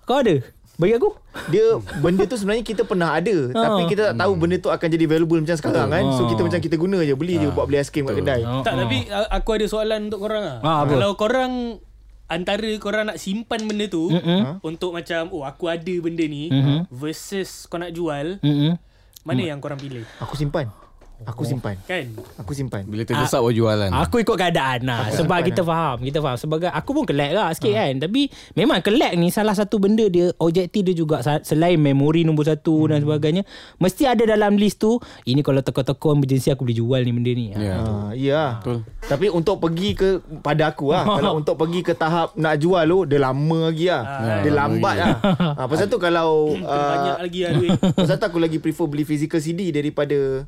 Kau 0.09 0.25
ada? 0.25 0.41
Bagi 0.81 0.97
aku. 0.97 1.13
Dia 1.53 1.77
benda 2.01 2.25
tu 2.25 2.35
sebenarnya 2.41 2.65
kita 2.65 2.81
pernah 2.89 3.13
ada 3.13 3.53
tapi 3.53 3.85
kita 3.85 4.11
tak 4.11 4.15
tahu 4.17 4.33
benda 4.33 4.57
tu 4.57 4.73
akan 4.73 4.87
jadi 4.89 5.05
valuable 5.05 5.37
macam 5.37 5.53
sekarang 5.53 5.93
kan. 5.93 6.03
So 6.17 6.25
kita 6.25 6.41
macam 6.41 6.57
kita 6.57 6.75
guna 6.81 7.05
je 7.05 7.13
beli 7.13 7.37
je 7.37 7.53
buat 7.53 7.69
beli 7.69 7.77
aiskrim 7.85 8.09
kat 8.09 8.17
kedai. 8.17 8.41
Tak 8.65 8.73
tapi 8.73 9.05
a- 9.13 9.29
aku 9.29 9.49
ada 9.61 9.65
soalan 9.69 10.09
untuk 10.09 10.25
korang 10.25 10.41
ah. 10.41 10.57
Ah, 10.65 10.77
apa? 10.81 10.97
Kalau 10.97 11.13
korang 11.13 11.77
antara 12.31 12.71
korang 12.79 13.11
nak 13.11 13.19
simpan 13.19 13.61
benda 13.67 13.91
tu 13.91 14.07
mm-hmm. 14.07 14.63
untuk 14.63 14.95
macam 14.95 15.29
oh 15.35 15.43
aku 15.43 15.67
ada 15.67 15.93
benda 15.99 16.23
ni 16.23 16.47
mm-hmm. 16.47 16.87
versus 16.87 17.67
kau 17.67 17.75
nak 17.75 17.91
jual, 17.91 18.39
Mm-mm. 18.39 18.79
mana 19.27 19.41
yang 19.43 19.59
korang 19.59 19.77
pilih? 19.77 20.07
Aku 20.23 20.39
simpan. 20.39 20.71
Aku 21.29 21.45
simpan. 21.45 21.77
Kan? 21.85 22.09
Aku 22.41 22.51
simpan. 22.57 22.81
Bila 22.85 23.05
terdesak 23.05 23.41
baru 23.41 23.53
jualan. 23.53 23.89
Aku 23.91 24.17
ikut 24.21 24.37
keadaan 24.37 24.87
lah 24.87 25.13
Sebab 25.13 25.37
simpan 25.37 25.41
kita 25.45 25.61
faham 25.61 25.97
Kita 26.01 26.19
faham 26.19 26.37
Sebagai 26.37 26.69
Aku 26.73 26.89
pun 26.97 27.03
collect 27.05 27.33
lah 27.35 27.53
sikit 27.53 27.73
kan 27.77 27.93
Tapi 28.01 28.21
Memang 28.57 28.81
collect 28.81 29.13
ni 29.19 29.27
Salah 29.29 29.53
satu 29.53 29.77
benda 29.77 30.07
dia 30.09 30.33
Objektif 30.41 30.81
dia 30.81 30.95
juga 30.97 31.21
Selain 31.45 31.77
memori 31.77 32.25
nombor 32.25 32.49
satu 32.49 32.89
Dan 32.89 33.05
sebagainya 33.05 33.45
Mesti 33.77 34.09
ada 34.09 34.23
dalam 34.25 34.57
list 34.57 34.81
tu 34.81 34.97
Ini 35.27 35.45
kalau 35.45 35.61
teko-teko 35.61 36.17
emergency 36.17 36.49
Aku 36.49 36.65
boleh 36.65 36.77
jual 36.77 37.01
ni 37.05 37.11
benda 37.13 37.31
ni 37.31 37.45
Ya. 37.51 37.57
Yeah. 37.59 37.77
Ah, 37.81 38.09
ya. 38.15 38.43
Betul. 38.63 38.77
Tapi 39.05 39.25
untuk 39.27 39.59
pergi 39.59 39.89
ke 39.97 40.09
pada 40.39 40.71
aku 40.71 40.93
lah 40.95 41.03
kalau 41.19 41.41
untuk 41.41 41.59
pergi 41.59 41.81
ke 41.83 41.93
tahap 41.97 42.31
nak 42.39 42.55
jual 42.61 42.83
tu 42.85 42.99
dia 43.09 43.19
lama 43.19 43.59
lagi 43.67 43.91
lah. 43.91 44.03
dia 44.45 44.51
lambat 44.53 44.95
lah. 44.95 45.15
Ah, 45.57 45.65
pasal 45.67 45.91
tu 45.91 45.99
kalau 45.99 46.53
Banyak 46.91 47.17
uh, 47.17 47.21
lagi 47.27 47.39
lah 47.43 47.51
duit. 47.57 47.71
pasal 47.97 48.15
tu 48.21 48.25
aku 48.29 48.39
lagi 48.39 48.57
prefer 48.61 48.87
beli 48.87 49.03
physical 49.03 49.41
CD 49.41 49.73
daripada 49.73 50.47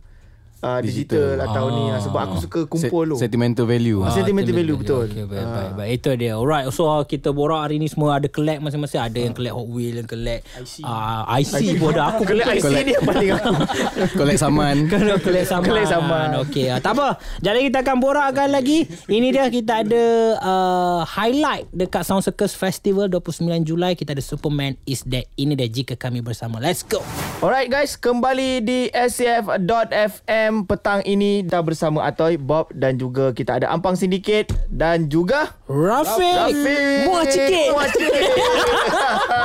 uh, 0.64 0.80
digital, 0.80 1.36
Digital. 1.36 1.46
atau 1.46 1.64
ni 1.70 1.84
lah. 1.86 2.00
sebab 2.00 2.20
aku 2.24 2.36
suka 2.40 2.60
kumpul 2.66 3.04
tu. 3.12 3.16
Sentimental 3.20 3.68
value. 3.68 4.00
Ah, 4.00 4.10
sentimental 4.10 4.56
value 4.56 4.78
betul. 4.80 5.06
okay, 5.06 5.24
baik, 5.24 5.44
baik, 5.46 5.72
baik. 5.76 5.92
Itu 5.94 6.10
dia 6.16 6.34
Alright 6.34 6.72
So 6.72 6.88
uh, 6.88 7.04
kita 7.04 7.30
borak 7.30 7.60
hari 7.62 7.76
ni 7.76 7.86
Semua 7.86 8.16
ada 8.16 8.26
collect 8.26 8.60
masing-masing 8.60 8.98
Ada 8.98 9.20
yang 9.20 9.34
collect 9.34 9.54
Hot 9.54 9.68
Wheel 9.68 9.94
Yang 10.00 10.10
collect 10.10 10.42
IC. 10.56 10.76
uh, 10.82 11.22
IC 11.36 11.54
pun 11.76 11.92
ada 11.92 12.04
Aku 12.10 12.24
Collect 12.24 12.48
IC 12.50 12.66
ni 12.82 12.92
yang 12.92 13.04
paling 13.04 13.30
aku. 13.30 13.54
Collect 14.20 14.40
saman. 14.40 14.76
Collect 14.88 15.46
saman 15.46 15.64
Collect 15.64 15.90
saman. 15.90 16.28
Okey 16.42 16.66
ah, 16.70 16.80
Tak 16.80 16.96
apa 16.96 17.08
Jadi 17.40 17.60
kita 17.68 17.78
akan 17.82 17.98
borakkan 18.00 18.50
lagi 18.50 18.88
Ini 19.06 19.28
dia 19.30 19.46
kita 19.48 19.84
ada 19.84 20.06
uh, 20.40 21.02
Highlight 21.04 21.68
Dekat 21.70 22.04
Sound 22.04 22.24
Circus 22.24 22.54
Festival 22.54 23.10
29 23.10 23.44
Julai 23.64 23.94
Kita 23.94 24.14
ada 24.14 24.24
Superman 24.24 24.80
Is 24.84 25.04
Dead 25.04 25.28
Ini 25.36 25.54
dia 25.54 25.68
Jika 25.68 25.94
Kami 25.94 26.22
Bersama 26.22 26.58
Let's 26.58 26.82
go 26.82 27.04
Alright 27.40 27.68
guys, 27.68 27.94
kembali 27.94 28.64
di 28.64 28.88
SCF.FM 28.88 30.53
petang 30.64 31.02
ini 31.02 31.42
kita 31.42 31.60
bersama 31.60 32.04
Atoy, 32.04 32.38
Bob 32.38 32.70
dan 32.72 32.96
juga 32.96 33.32
kita 33.32 33.58
ada 33.58 33.68
Ampang 33.68 33.94
Sindiket 33.94 34.54
dan 34.68 35.08
juga 35.08 35.58
Rafiq 35.66 36.22
Rafiq. 36.22 37.06
Muah 37.06 37.26
sikit 37.26 37.68
Muah 37.70 37.88
sikit. 37.90 38.24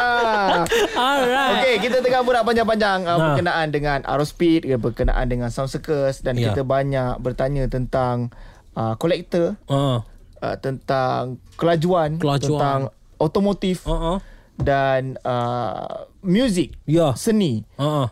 Alright 0.94 1.52
Okey, 1.58 1.74
kita 1.80 1.96
tengah 1.98 2.20
borak 2.20 2.44
panjang-panjang 2.44 3.00
uh, 3.02 3.16
Ha. 3.16 3.24
berkenaan 3.26 3.68
dengan 3.68 3.98
Aerospeed, 4.04 4.68
berkenaan 4.76 5.26
dengan 5.26 5.48
Sound 5.48 5.68
Circus 5.68 6.20
dan 6.20 6.36
Ya. 6.36 6.50
kita 6.50 6.62
banyak 6.62 7.18
bertanya 7.18 7.66
tentang 7.66 8.30
uh, 8.74 8.94
kolektor, 8.94 9.56
uh, 9.66 10.04
uh, 10.38 10.56
tentang 10.56 11.36
kelajuan, 11.54 12.16
Kelajuan. 12.16 12.46
tentang 12.48 12.80
otomotif 13.16 13.82
uh, 13.84 14.14
uh. 14.14 14.18
dan 14.54 15.18
uh, 15.22 16.06
music, 16.20 16.78
Ya 16.84 17.14
seni. 17.14 17.66
uh, 17.74 18.06
uh. 18.06 18.08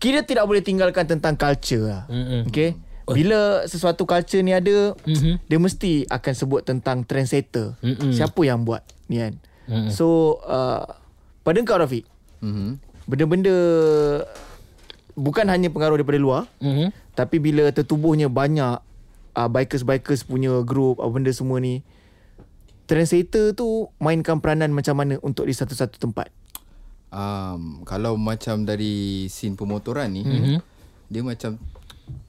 Kita 0.00 0.24
tidak 0.24 0.48
boleh 0.48 0.64
tinggalkan 0.64 1.04
tentang 1.04 1.36
culture 1.36 1.84
lah. 1.84 2.02
Mm-mm. 2.08 2.48
Okay? 2.48 2.72
Bila 3.04 3.66
sesuatu 3.68 4.06
culture 4.06 4.40
ni 4.40 4.54
ada, 4.54 4.96
Mhm. 5.04 5.44
dia 5.44 5.58
mesti 5.58 6.08
akan 6.08 6.32
sebut 6.32 6.64
tentang 6.64 7.04
trendsetter. 7.04 7.76
Mm-mm. 7.84 8.14
Siapa 8.14 8.40
yang 8.40 8.64
buat 8.64 8.80
ni 9.10 9.20
kan? 9.20 9.36
Mm-mm. 9.68 9.92
So, 9.92 10.38
uh, 10.46 10.86
pada 11.42 11.58
kau 11.66 11.76
Rafiq, 11.76 12.06
Mhm. 12.40 12.80
benda-benda 13.04 13.56
bukan 15.18 15.46
hanya 15.50 15.68
pengaruh 15.68 16.00
daripada 16.00 16.16
luar, 16.16 16.42
Mhm. 16.62 16.94
tapi 17.12 17.36
bila 17.36 17.68
tertubuhnya 17.68 18.32
banyak 18.32 18.80
uh, 19.30 19.48
bikers-bikers 19.50 20.24
punya 20.24 20.62
group, 20.64 20.98
apa 20.98 21.10
benda 21.10 21.30
semua 21.30 21.60
ni, 21.60 21.82
trendsetter 22.86 23.54
tu 23.54 23.86
mainkan 24.02 24.42
peranan 24.42 24.74
macam 24.74 24.98
mana 24.98 25.22
untuk 25.22 25.46
di 25.46 25.54
satu-satu 25.54 26.02
tempat? 26.02 26.30
Um, 27.10 27.82
kalau 27.82 28.14
macam 28.14 28.62
dari 28.62 29.26
scene 29.26 29.58
pemotoran 29.58 30.14
ni, 30.14 30.22
Mhm. 30.22 30.30
mm-hmm. 30.30 30.58
dia 31.10 31.22
macam 31.26 31.58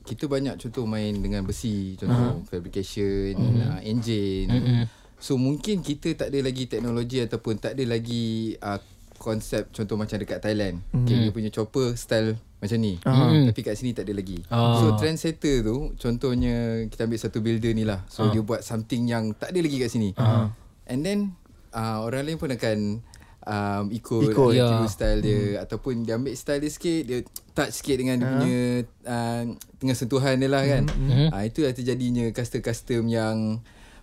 kita 0.02 0.26
banyak 0.26 0.58
contoh 0.58 0.86
main 0.90 1.14
dengan 1.14 1.46
besi, 1.46 1.94
contoh 1.98 2.42
uh-huh. 2.42 2.50
fabrication, 2.50 3.38
mm-hmm. 3.38 3.62
uh, 3.62 3.80
engine. 3.86 4.50
Mm-hmm. 4.50 4.84
So 5.22 5.38
mungkin 5.38 5.86
kita 5.86 6.18
tak 6.18 6.34
ada 6.34 6.42
lagi 6.42 6.66
teknologi 6.66 7.22
ataupun 7.22 7.62
tak 7.62 7.78
ada 7.78 7.84
lagi 7.86 8.58
uh, 8.58 8.82
konsep 9.22 9.70
contoh 9.70 9.94
macam 10.02 10.18
dekat 10.18 10.42
Thailand. 10.42 10.82
Mm-hmm. 10.82 11.06
Okay, 11.06 11.16
dia 11.22 11.32
punya 11.32 11.50
chopper 11.54 11.94
style 11.94 12.42
macam 12.58 12.78
ni. 12.82 12.98
Uh-huh. 13.02 13.50
Tapi 13.54 13.60
kat 13.62 13.74
sini 13.78 13.94
tak 13.94 14.10
ada 14.10 14.14
lagi. 14.18 14.38
Ah. 14.50 14.78
So 14.82 14.98
trendsetter 14.98 15.66
tu 15.66 15.94
contohnya 15.98 16.86
kita 16.90 17.06
ambil 17.06 17.20
satu 17.22 17.38
builder 17.42 17.74
ni 17.74 17.86
lah. 17.86 18.06
So 18.10 18.26
uh. 18.26 18.34
dia 18.34 18.42
buat 18.42 18.66
something 18.66 19.06
yang 19.10 19.34
tak 19.38 19.54
ada 19.54 19.60
lagi 19.62 19.78
kat 19.82 19.90
sini. 19.90 20.14
Uh. 20.18 20.50
And 20.86 21.02
then 21.06 21.38
uh, 21.74 22.06
orang 22.06 22.26
lain 22.30 22.38
pun 22.38 22.54
akan 22.54 23.02
um, 23.46 23.84
ikut, 23.90 24.32
Ikut. 24.32 24.34
ikut 24.34 24.52
Ya. 24.54 24.68
tiru 24.70 24.88
style 24.88 25.20
dia 25.22 25.42
hmm. 25.58 25.64
ataupun 25.64 25.94
dia 26.04 26.14
ambil 26.18 26.34
style 26.36 26.62
dia 26.62 26.72
sikit 26.72 27.02
dia 27.06 27.20
touch 27.54 27.74
sikit 27.82 27.96
dengan 27.98 28.16
dia 28.22 28.30
punya 28.30 28.58
uh, 29.06 29.42
dengan 29.78 29.96
sentuhan 29.96 30.36
dia 30.38 30.50
lah 30.50 30.64
kan 30.64 30.84
hmm. 30.88 31.30
uh, 31.34 31.44
itu 31.44 31.60
dah 31.66 31.74
terjadinya 31.74 32.26
custom-custom 32.32 33.04
yang 33.08 33.38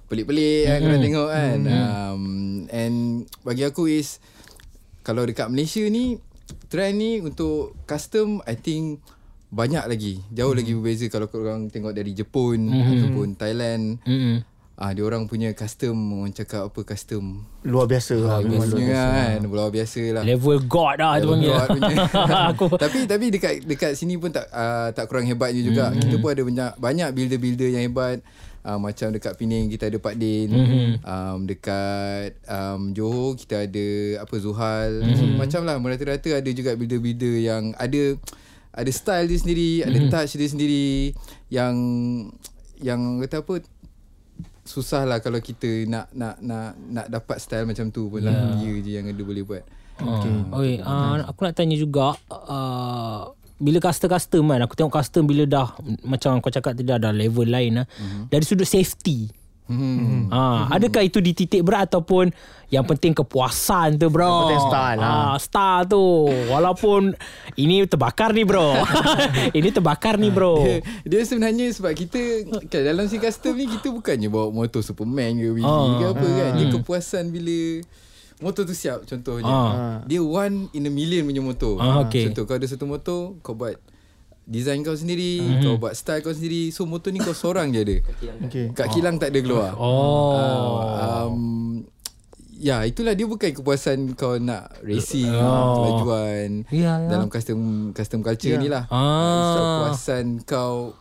pelik-pelik 0.08 0.64
hmm. 0.64 0.70
yang 0.70 0.80
korang 0.82 1.02
tengok 1.02 1.28
kan 1.28 1.58
hmm. 1.62 1.74
um, 1.76 2.22
and 2.72 2.96
bagi 3.44 3.62
aku 3.62 3.86
is 3.88 4.18
kalau 5.02 5.24
dekat 5.24 5.48
Malaysia 5.48 5.84
ni 5.86 6.18
trend 6.68 6.96
ni 6.96 7.20
untuk 7.20 7.76
custom 7.84 8.40
I 8.44 8.56
think 8.56 9.00
banyak 9.48 9.80
lagi 9.88 10.20
jauh 10.28 10.52
lagi 10.52 10.76
berbeza 10.76 11.08
kalau 11.08 11.24
korang 11.28 11.72
tengok 11.72 11.96
dari 11.96 12.12
Jepun 12.12 12.68
ataupun 12.68 13.28
Thailand 13.32 13.96
Mhm. 14.04 14.36
Ah, 14.78 14.94
dia 14.94 15.02
orang 15.02 15.26
punya 15.26 15.50
custom 15.58 16.22
orang 16.22 16.30
cakap 16.30 16.70
apa 16.70 16.80
custom 16.86 17.42
Luar 17.66 17.90
biasa 17.90 18.14
lah. 18.14 18.38
Memang 18.46 18.62
luar 18.62 18.78
biasa. 18.78 19.06
kan 19.10 19.38
Luar 19.42 19.70
biasa 19.74 20.02
lah 20.14 20.22
Level 20.22 20.58
God 20.70 20.96
lah 21.02 21.12
tu 21.18 21.26
Level 21.26 21.30
panggil 21.34 21.50
God 21.50 21.68
punya. 21.74 21.96
Aku 22.54 22.66
tapi 22.78 22.98
tapi 23.10 23.24
dekat 23.34 23.66
dekat 23.66 23.98
sini 23.98 24.14
pun 24.22 24.30
tak 24.30 24.46
uh, 24.54 24.94
tak 24.94 25.10
kurang 25.10 25.26
hebatnya 25.26 25.66
juga. 25.66 25.90
Mm-hmm. 25.90 26.02
Kita 26.06 26.14
pun 26.22 26.30
ada 26.30 26.42
banyak 26.46 26.70
banyak 26.78 27.08
builder-builder 27.10 27.68
yang 27.74 27.90
hebat. 27.90 28.22
Uh, 28.62 28.78
macam 28.78 29.10
dekat 29.10 29.34
Pening 29.34 29.66
kita 29.66 29.90
ada 29.90 29.98
Pak 29.98 30.14
Din. 30.14 30.46
Mm-hmm. 30.46 30.88
Um, 31.02 31.38
dekat 31.50 32.38
um, 32.46 32.80
Johor 32.94 33.34
kita 33.34 33.66
ada 33.66 33.86
apa 34.22 34.34
Zuhal. 34.38 35.02
Mm-hmm. 35.02 35.18
So, 35.18 35.22
macam 35.42 35.60
lah 35.66 35.74
merata-rata 35.82 36.38
ada 36.38 36.50
juga 36.54 36.78
builder-builder 36.78 37.34
yang 37.42 37.74
ada 37.82 38.14
ada 38.78 38.90
style 38.94 39.26
dia 39.26 39.42
sendiri, 39.42 39.82
mm-hmm. 39.82 39.90
ada 39.90 39.98
touch 40.06 40.38
dia 40.38 40.46
sendiri 40.46 41.18
yang 41.50 41.74
yang 42.78 43.18
kata 43.26 43.42
apa 43.42 43.58
susah 44.68 45.08
lah 45.08 45.24
kalau 45.24 45.40
kita 45.40 45.88
nak 45.88 46.12
nak 46.12 46.36
nak 46.44 46.76
nak 46.76 47.06
dapat 47.08 47.40
style 47.40 47.64
macam 47.64 47.88
tu 47.88 48.12
pun 48.12 48.20
lah. 48.20 48.60
Dia 48.60 48.72
je 48.84 48.90
yang 49.00 49.08
ada 49.08 49.22
boleh 49.24 49.42
buat. 49.42 49.64
Okay. 49.98 50.36
Okay. 50.52 50.74
Uh, 50.84 51.24
aku 51.26 51.40
nak 51.48 51.56
tanya 51.56 51.74
juga 51.74 52.14
uh, 52.30 53.32
bila 53.58 53.82
custom-custom 53.82 54.46
kan 54.46 54.60
aku 54.62 54.78
tengok 54.78 54.94
custom 54.94 55.26
bila 55.26 55.42
dah 55.42 55.74
macam 56.06 56.38
kau 56.38 56.52
cakap 56.52 56.78
tadi 56.78 56.86
dah 56.86 57.10
level 57.10 57.48
lain 57.48 57.82
lah. 57.82 57.86
Mm-hmm. 57.88 58.22
Dari 58.30 58.44
sudut 58.46 58.68
safety. 58.68 59.32
Hmm. 59.68 60.32
Ha, 60.32 60.72
adakah 60.72 61.04
itu 61.04 61.20
di 61.20 61.36
titik 61.36 61.60
berat 61.60 61.92
ataupun 61.92 62.32
yang 62.72 62.88
penting 62.88 63.12
kepuasan 63.12 64.00
tu 64.00 64.08
bro? 64.08 64.24
Yang 64.24 64.40
penting 64.40 64.62
style 64.64 64.96
lah. 64.96 65.12
Ha, 65.12 65.36
style 65.36 65.84
tu. 65.84 66.04
Walaupun 66.48 67.12
ini 67.60 67.84
terbakar 67.84 68.32
ni 68.32 68.48
bro. 68.48 68.80
ini 69.58 69.68
terbakar 69.68 70.16
ni 70.16 70.32
bro. 70.32 70.64
Dia, 70.64 70.80
dia 71.04 71.20
sebenarnya 71.28 71.68
sebab 71.68 71.92
kita 71.92 72.48
kan, 72.64 72.80
dalam 72.80 73.12
si 73.12 73.20
custom 73.20 73.60
ni 73.60 73.68
kita 73.68 73.92
bukannya 73.92 74.32
bawa 74.32 74.48
motor 74.48 74.80
Superman 74.80 75.36
ke 75.36 75.52
Willy 75.52 75.68
Ah. 75.68 76.00
ke 76.00 76.04
apa 76.16 76.26
kan. 76.26 76.50
Dia 76.56 76.66
kepuasan 76.72 77.24
bila 77.28 77.84
motor 78.40 78.64
tu 78.64 78.72
siap 78.72 79.04
contohnya. 79.04 79.52
Ah. 79.52 79.96
Dia 80.08 80.24
one 80.24 80.72
in 80.72 80.88
a 80.88 80.92
million 80.92 81.28
punya 81.28 81.44
motor. 81.44 81.76
Ah, 81.76 82.08
okay. 82.08 82.32
Contoh 82.32 82.48
kau 82.48 82.56
ada 82.56 82.64
satu 82.64 82.88
motor 82.88 83.36
kau 83.44 83.52
buat 83.52 83.76
design 84.48 84.80
kau 84.80 84.96
sendiri, 84.96 85.38
Mhm. 85.38 85.60
kau 85.60 85.74
buat 85.76 85.92
style 85.92 86.24
kau 86.24 86.32
sendiri. 86.32 86.72
So 86.72 86.88
motor 86.88 87.12
ni 87.12 87.20
kau 87.20 87.36
seorang 87.36 87.68
je 87.68 87.80
ada. 87.84 87.96
Okay. 88.48 88.72
Kat 88.72 88.88
kilang 88.90 89.20
tak 89.20 89.30
ada 89.30 89.38
keluar. 89.38 89.76
Oh. 89.76 90.80
um, 90.96 91.44
Ya 92.58 92.82
itulah 92.82 93.14
dia 93.14 93.22
bukan 93.22 93.54
kepuasan 93.54 94.18
kau 94.18 94.34
nak 94.34 94.82
racing 94.82 95.30
oh. 95.30 95.78
kelajuan 95.78 96.66
Ya, 96.74 96.98
ya. 96.98 97.06
dalam 97.06 97.30
custom 97.30 97.94
custom 97.94 98.18
culture 98.18 98.50
Ya. 98.50 98.58
ni 98.58 98.66
lah. 98.66 98.90
Ah. 98.90 99.54
So 99.54 99.58
kepuasan 99.62 100.24
kau 100.42 100.98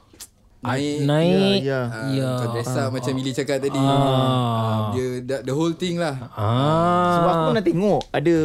naik 0.62 1.02
Naik. 1.02 1.60
Ya, 1.66 1.82
uh, 1.90 2.14
Ya. 2.14 2.30
kau 2.38 2.48
dress 2.54 2.78
up 2.78 2.94
macam 2.94 3.10
Billy 3.10 3.34
cakap 3.34 3.58
tadi. 3.58 3.74
Ah. 3.74 3.90
Uh, 3.90 4.80
dia 4.94 5.06
the, 5.26 5.38
the 5.50 5.54
whole 5.58 5.74
thing 5.74 5.98
lah. 5.98 6.30
Ah. 6.38 7.18
Sebab 7.18 7.32
aku 7.32 7.44
pernah 7.50 7.66
tengok 7.66 8.02
ada 8.14 8.36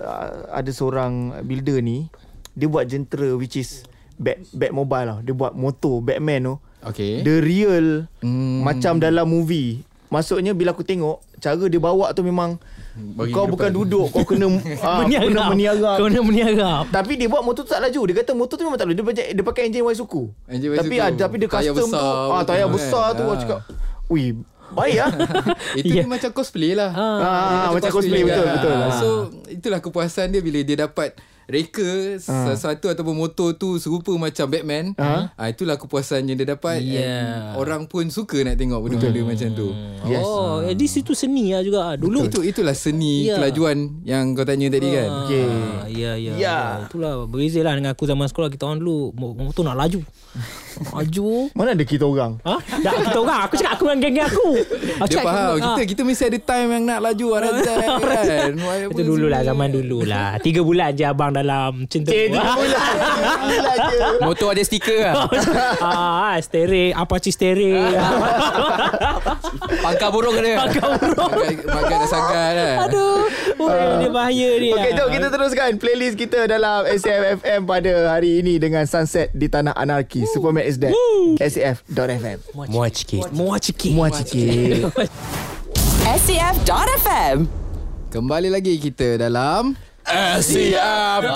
uh, 0.00 0.30
ada 0.56 0.70
seorang 0.72 1.12
builder 1.44 1.76
ni 1.84 2.08
dia 2.56 2.72
buat 2.72 2.88
jentera 2.88 3.36
which 3.36 3.60
is 3.60 3.84
bat 4.14 4.36
bat 4.50 4.70
mobile 4.70 5.06
lah. 5.06 5.18
Dia 5.20 5.32
buat 5.32 5.52
motor 5.52 6.00
Batman 6.00 6.40
tu. 6.42 6.54
Okay. 6.84 7.20
The 7.20 7.38
real 7.38 7.86
Hmm. 8.18 8.60
macam 8.60 8.96
dalam 8.96 9.24
movie. 9.24 9.84
Maksudnya 10.08 10.52
bila 10.52 10.70
aku 10.70 10.82
tengok 10.82 11.20
cara 11.38 11.64
dia 11.64 11.78
bawa 11.78 12.10
tu 12.10 12.20
memang 12.20 12.60
Bagi 12.92 13.32
kau 13.32 13.42
depan. 13.42 13.52
bukan 13.56 13.70
duduk 13.72 14.06
kau 14.08 14.20
kena 14.22 14.44
ah, 14.84 15.00
kena 15.00 15.48
meniarap. 15.48 15.96
Kau 15.96 16.06
kena 16.06 16.20
meniarap. 16.20 16.84
Tapi 16.88 17.16
dia 17.16 17.26
buat 17.26 17.40
motor 17.40 17.62
tu 17.62 17.70
tak 17.70 17.80
laju. 17.80 18.00
Dia 18.04 18.16
kata 18.18 18.32
motor 18.32 18.54
tu 18.54 18.62
memang 18.62 18.76
tak 18.76 18.86
laju. 18.86 18.94
Dia 18.94 19.06
pakai, 19.06 19.26
dia 19.32 19.42
pakai 19.42 19.62
enjin 19.64 19.80
Waisuku. 19.80 20.28
Enjin 20.46 20.68
Tapi 20.70 20.94
ah, 20.96 21.08
tapi 21.10 21.34
dia 21.36 21.48
Tayar 21.48 21.72
custom 21.72 21.88
tu. 21.88 21.88
besar 21.88 22.04
Ah, 22.04 22.20
betul 22.34 22.44
tayar 22.46 22.60
kan? 22.62 22.74
besar 22.74 23.04
tu. 23.10 23.22
Aku 23.22 23.30
Ah. 23.30 23.38
cakap, 23.38 23.60
Wih, 24.06 24.28
baik 24.70 24.96
lah. 24.98 25.10
Itu 25.80 25.88
Ya. 25.88 25.94
dia 25.94 26.06
macam 26.06 26.30
cosplay 26.30 26.72
lah. 26.72 26.90
Ah, 26.92 27.72
macam 27.72 27.90
cosplay, 27.90 28.20
betul, 28.20 28.44
lah. 28.44 28.54
betul. 28.54 28.76
So 28.94 29.08
itulah 29.48 29.80
kepuasan 29.80 30.28
dia 30.28 30.40
bila 30.40 30.60
dia 30.60 30.76
dapat 30.78 31.16
reka 31.44 32.16
sesuatu 32.16 32.86
ataupun 32.86 33.14
motor 33.14 33.54
tu 33.54 33.76
serupa 33.76 34.10
macam 34.14 34.46
Batman. 34.46 34.94
Ah 34.96 35.46
itulah 35.46 35.74
kepuasan 35.74 36.24
yang 36.24 36.36
dia 36.36 36.48
dapat. 36.48 36.80
Yeah. 36.80 37.54
Orang 37.54 37.86
pun 37.86 38.08
suka 38.08 38.40
nak 38.40 38.56
tengok 38.56 38.78
benda-benda 38.80 39.20
macam 39.24 39.48
tu. 39.52 39.68
Yes. 40.04 40.22
Oh, 40.22 40.60
eh, 40.60 40.72
di 40.72 40.86
situ 40.86 41.12
seni 41.12 41.50
lah 41.50 41.60
juga. 41.60 41.94
Dulu 41.94 42.26
Itu 42.26 42.40
itulah 42.40 42.72
seni 42.72 43.24
Ya. 43.24 43.36
kelajuan 43.36 44.02
yang 44.02 44.32
kau 44.32 44.42
tanya 44.42 44.66
tadi 44.68 44.88
kan. 44.88 45.08
Okay. 45.24 45.46
Ah, 45.46 45.84
ya, 45.86 46.12
ya, 46.14 46.32
Ya. 46.32 46.34
ya. 46.36 46.58
Itulah 46.84 47.24
berbeza 47.24 47.60
lah 47.60 47.74
dengan 47.74 47.92
aku 47.92 48.04
zaman 48.04 48.26
sekolah. 48.26 48.48
Kita 48.48 48.66
orang 48.66 48.78
dulu 48.78 49.12
mo- 49.12 49.34
motor 49.34 49.62
nak 49.62 49.78
laju. 49.78 50.00
Laju. 50.92 51.52
Mana 51.52 51.76
ada 51.76 51.84
kita 51.84 52.04
orang? 52.04 52.38
Ha? 52.44 52.54
Tak 52.60 52.92
kita 53.08 53.18
orang. 53.18 53.40
Aku 53.46 53.54
cakap 53.58 53.72
aku 53.76 53.84
dengan 53.88 53.98
geng-geng 54.02 54.28
aku. 54.28 54.48
Aku 55.02 55.08
Dia 55.08 55.16
cakap, 55.18 55.26
faham 55.26 55.50
ah. 55.52 55.56
Kita 55.58 55.82
kita 55.88 56.02
mesti 56.06 56.24
ada 56.30 56.38
time 56.38 56.68
yang 56.72 56.84
nak 56.86 56.98
laju 57.02 57.26
Arazan 57.38 57.86
kan 58.02 58.50
Itu 58.92 59.02
dulu 59.02 59.26
lah 59.26 59.40
Zaman 59.42 59.68
dulu 59.72 59.98
lah 60.06 60.38
Tiga 60.38 60.60
bulan 60.62 60.94
je 60.94 61.04
abang 61.06 61.32
dalam 61.34 61.84
Cinta 61.90 62.12
Tiga 62.12 62.38
bulan. 62.54 62.88
Motor 64.26 64.48
ada 64.54 64.62
stiker 64.62 65.00
lah 65.02 65.26
ah, 65.82 66.36
Steering 66.38 66.94
Apache 66.94 67.30
steering 67.34 67.92
Pangkal 69.82 70.08
burung 70.12 70.38
dia 70.38 70.62
Makan 70.62 71.96
dah 71.98 72.08
sangat 72.08 72.50
kan 72.54 72.76
Aduh 72.88 73.26
oh, 73.58 73.70
Dia 73.98 74.10
bahaya 74.10 74.50
ni 74.58 74.70
Okey, 74.72 74.90
ah. 74.92 74.96
jom 74.96 75.08
kita 75.12 75.26
teruskan 75.28 75.70
playlist 75.76 76.16
kita 76.16 76.46
dalam 76.46 76.86
SAFFM 76.86 77.66
pada 77.66 77.92
hari 78.14 78.42
ini 78.42 78.58
dengan 78.58 78.84
Sunset 78.86 79.30
di 79.32 79.46
Tanah 79.48 79.74
Anarki. 79.74 80.24
Superman 80.28 80.61
is 80.66 80.78
dead. 80.78 80.94
SAF.FM. 81.38 82.38
Muat 82.70 82.92
sikit 82.96 83.28
Muat 83.34 83.60
sikit 83.66 83.92
Muat 83.92 84.12
sikit. 84.22 84.90
SCF.FM 86.02 87.46
Kembali 88.12 88.52
lagi 88.52 88.76
kita 88.76 89.16
dalam 89.16 89.72
SCF.FM. 90.02 91.30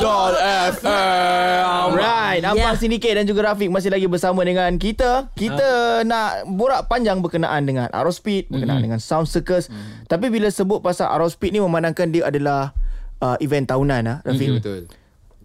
Right, 1.94 2.42
Abang 2.42 2.74
Sindiket 2.74 3.14
dan 3.14 3.24
juga 3.24 3.54
Rafiq 3.54 3.70
masih 3.70 3.94
lagi 3.94 4.10
bersama 4.10 4.42
dengan 4.42 4.74
kita. 4.74 5.30
Kita 5.38 6.02
nak 6.02 6.50
borak 6.50 6.90
panjang 6.90 7.22
berkenaan 7.22 7.62
dengan 7.62 7.86
Aerospeed, 7.94 8.50
berkenaan 8.50 8.82
dengan 8.82 8.98
Sound 8.98 9.30
Circus. 9.30 9.70
Tapi 10.10 10.28
bila 10.28 10.50
sebut 10.50 10.82
pasal 10.82 11.08
Aerospeed 11.14 11.54
ni 11.54 11.62
memandangkan 11.62 12.10
dia 12.10 12.26
adalah 12.26 12.74
uh, 13.22 13.38
event 13.38 13.70
tahunan 13.70 14.02
ah, 14.10 14.18
Rafiq. 14.26 14.58
Betul 14.58 14.90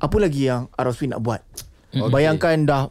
Apa 0.01 0.17
lagi 0.17 0.49
yang 0.49 0.65
Aerospeed 0.73 1.13
nak 1.13 1.21
buat? 1.21 1.41
Okay. 1.93 2.09
Bayangkan 2.09 2.65
dah 2.65 2.89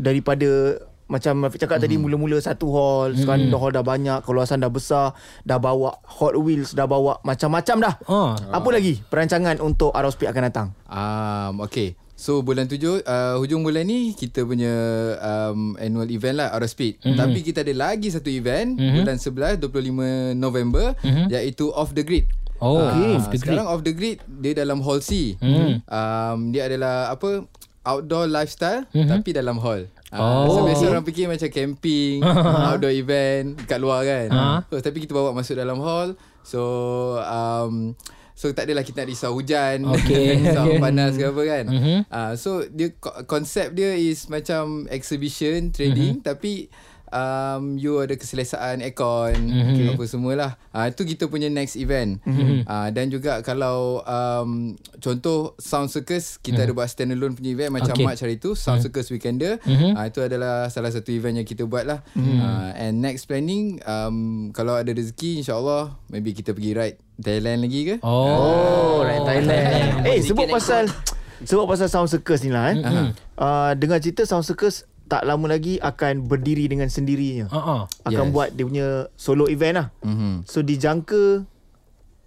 daripada 0.00 0.80
macam 1.10 1.42
Rafiq 1.42 1.66
cakap 1.66 1.82
tadi 1.82 1.98
mula-mula 1.98 2.38
satu 2.38 2.70
hall, 2.70 3.18
sekarang 3.18 3.50
dah 3.50 3.58
hall 3.58 3.74
dah 3.74 3.82
banyak, 3.82 4.22
kawasan 4.22 4.62
dah 4.62 4.70
besar, 4.70 5.10
dah 5.42 5.58
bawa 5.58 5.98
Hot 6.06 6.38
Wheels, 6.38 6.70
dah 6.72 6.86
bawa 6.86 7.18
macam-macam 7.26 7.76
dah. 7.82 7.94
Ah. 8.06 8.38
Apa 8.54 8.70
lagi 8.70 9.02
perancangan 9.10 9.58
untuk 9.58 9.90
Aerospeed 9.90 10.30
akan 10.30 10.42
datang? 10.46 10.66
um, 10.86 11.66
Okay 11.66 11.98
So 12.20 12.44
bulan 12.44 12.68
tujuh 12.68 13.00
uh, 13.00 13.40
Hujung 13.40 13.64
bulan 13.64 13.88
ni 13.88 14.12
Kita 14.12 14.44
punya 14.44 14.68
um, 15.24 15.72
Annual 15.80 16.04
event 16.12 16.36
lah 16.36 16.52
Aura 16.52 16.68
Speed 16.68 17.00
mm-hmm. 17.00 17.16
Tapi 17.16 17.38
kita 17.40 17.64
ada 17.64 17.72
lagi 17.72 18.12
satu 18.12 18.28
event 18.28 18.76
mm-hmm. 18.76 18.96
Bulan 19.00 19.16
11 19.16 20.36
25 20.36 20.36
November 20.36 20.92
mm-hmm. 21.00 21.32
Iaitu 21.32 21.72
Off 21.72 21.96
the 21.96 22.04
Grid 22.04 22.28
Oh, 22.60 22.76
Ah, 22.76 22.92
okay. 22.92 23.16
Off 23.16 23.32
the 23.32 23.40
Grid. 23.40 23.40
Sekarang 23.40 23.66
Off 23.72 23.80
the 23.80 23.96
Grid 23.96 24.20
Dia 24.28 24.52
dalam 24.52 24.84
Hall 24.84 25.00
C 25.00 25.40
mm-hmm. 25.40 25.88
um, 25.88 26.38
Dia 26.52 26.68
adalah 26.68 27.08
Apa 27.08 27.48
Outdoor 27.80 28.26
lifestyle 28.26 28.84
mm-hmm. 28.86 29.08
Tapi 29.10 29.30
dalam 29.30 29.56
hall 29.56 29.88
Ah, 30.10 30.42
Oh, 30.42 30.50
so 30.50 30.66
biasa 30.66 30.90
orang 30.90 31.06
fikir 31.06 31.24
macam 31.24 31.46
camping, 31.46 32.18
outdoor 32.68 32.90
event 32.90 33.54
kat 33.62 33.78
luar 33.78 34.02
kan. 34.02 34.26
Ah. 34.28 34.58
So, 34.66 34.82
tapi 34.82 34.98
kita 34.98 35.14
bawa 35.14 35.30
masuk 35.30 35.54
dalam 35.54 35.78
hall. 35.78 36.18
So 36.42 36.60
um, 37.20 37.94
So 38.32 38.50
tak 38.50 38.66
adalah 38.66 38.82
kita 38.82 39.04
nak 39.04 39.08
risau 39.08 39.30
hujan 39.32 39.84
Okay. 39.94 40.34
Risau 40.42 40.66
Okay. 40.66 40.80
panas 40.80 41.14
ke 41.14 41.24
apa 41.24 41.42
kan 41.46 41.64
Mhm. 41.68 41.98
uh, 42.06 42.32
So 42.34 42.64
dia 42.66 42.90
ko- 42.92 43.22
konsep 43.24 43.70
dia 43.70 43.92
is 43.92 44.26
macam 44.26 44.88
exhibition 44.88 45.70
trading 45.70 46.18
Mhm. 46.18 46.26
Tapi 46.26 46.66
um, 47.10 47.74
you 47.74 47.98
ada 47.98 48.12
keselesaan 48.12 48.80
aircon 48.80 49.36
Mhm. 49.40 49.92
Apa 49.92 50.02
semualah 50.04 50.52
uh, 50.70 50.86
Itu 50.86 51.02
kita 51.04 51.26
punya 51.26 51.46
next 51.46 51.74
event 51.74 52.18
uh, 52.64 52.88
Dan 52.88 53.08
juga 53.08 53.40
kalau 53.40 54.00
um, 54.02 54.72
Contoh 54.96 55.54
Sound 55.56 55.88
Circus 55.88 56.36
Kita 56.36 56.62
ada 56.62 56.70
buat 56.70 56.86
standalone 56.86 57.32
punya 57.32 57.50
event 57.52 57.70
Macam 57.72 57.92
Mhm. 57.92 57.96
Okay. 57.96 58.06
March 58.06 58.20
hari 58.20 58.36
tu 58.36 58.52
Sound 58.52 58.80
Circus 58.80 59.08
Weekender 59.08 59.58
Mhm. 59.60 59.94
uh, 59.94 60.04
Itu 60.04 60.20
adalah 60.20 60.66
salah 60.68 60.88
satu 60.88 61.10
event 61.10 61.36
yang 61.36 61.46
kita 61.46 61.64
buat 61.64 61.84
lah 61.84 62.00
uh, 62.12 62.70
And 62.72 62.98
next 62.98 63.26
planning 63.26 63.78
um, 63.82 64.16
Kalau 64.50 64.74
ada 64.74 64.88
rezeki 64.88 65.40
InsyaAllah 65.40 65.98
Maybe 66.08 66.30
kita 66.32 66.50
pergi 66.50 66.72
ride 66.72 66.98
Thailand 67.16 67.60
lagi 67.60 67.80
ke 67.84 67.94
Oh, 68.00 68.28
Oh, 68.30 68.96
right 69.00 69.20
Thailand. 69.20 70.04
Eh, 70.04 70.20
sebut 70.20 70.46
pasal 70.46 70.88
sebut 71.40 71.64
pasal 71.64 71.86
Sound 71.86 72.08
Circus 72.08 72.40
ni 72.40 72.48
lah 72.48 72.70
eh. 72.70 72.80
Uh, 73.34 73.72
dengar 73.74 73.96
cerita 73.98 74.22
Sound 74.22 74.40
Circus 74.42 74.84
tak 75.10 75.22
lama 75.22 75.50
lagi 75.50 75.76
akan 75.76 76.24
berdiri 76.24 76.64
dengan 76.64 76.86
sendirinya. 76.86 77.50
Ah. 77.50 77.90
Akan 78.00 78.30
Yes. 78.30 78.32
buat 78.32 78.48
dia 78.50 78.62
punya 78.64 78.86
solo 79.12 79.44
event 79.46 79.74
lah. 79.76 79.86
Mhm. 80.00 80.46
So 80.46 80.62
dijangka 80.62 81.42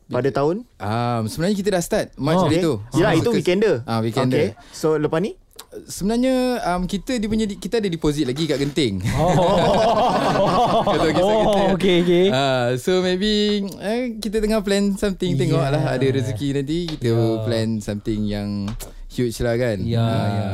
pada 0.05 0.29
tahun 0.29 0.67
Um, 0.77 1.21
sebenarnya 1.25 1.55
kita 1.55 1.69
dah 1.71 1.81
start 1.81 2.07
March 2.15 2.37
Oh, 2.37 2.45
hari 2.45 2.59
okay. 2.59 2.67
tu. 2.67 2.73
Yelah 2.93 3.11
Sound 3.13 3.23
itu 3.23 3.29
weekender. 3.31 3.75
Ah, 3.83 3.97
weekender. 3.97 4.51
Okay. 4.51 4.69
So 4.69 4.93
lepas 4.95 5.17
ni 5.17 5.39
Sebenarnya 5.83 6.33
um, 6.67 6.85
kita 6.85 7.17
dia 7.17 7.25
punya 7.25 7.45
kita 7.47 7.77
ada 7.77 7.85
deposit 7.87 8.25
lagi 8.25 8.45
kat 8.45 8.57
Genting. 8.57 9.01
Oh, 9.11 10.85
Kata 10.87 11.07
kisah 11.07 11.13
kita. 11.15 11.49
oh 11.49 11.73
okay, 11.73 11.95
okay. 12.01 12.25
Ah, 12.29 12.73
so 12.75 12.99
maybe 12.99 13.61
eh, 13.79 14.17
kita 14.17 14.37
tengah 14.37 14.61
plan 14.61 14.93
something 14.93 15.33
tengok 15.33 15.57
Yeah. 15.59 15.73
lah 15.73 15.83
ada 15.93 16.05
rezeki 16.05 16.47
nanti 16.55 16.77
kita 16.91 17.09
plan 17.41 17.77
something 17.79 18.21
yang 18.23 18.69
huge 19.07 19.37
lah 19.39 19.55
kan. 19.55 19.77
Ya, 19.81 19.97
Ah, 19.97 20.09
ya. 20.29 20.49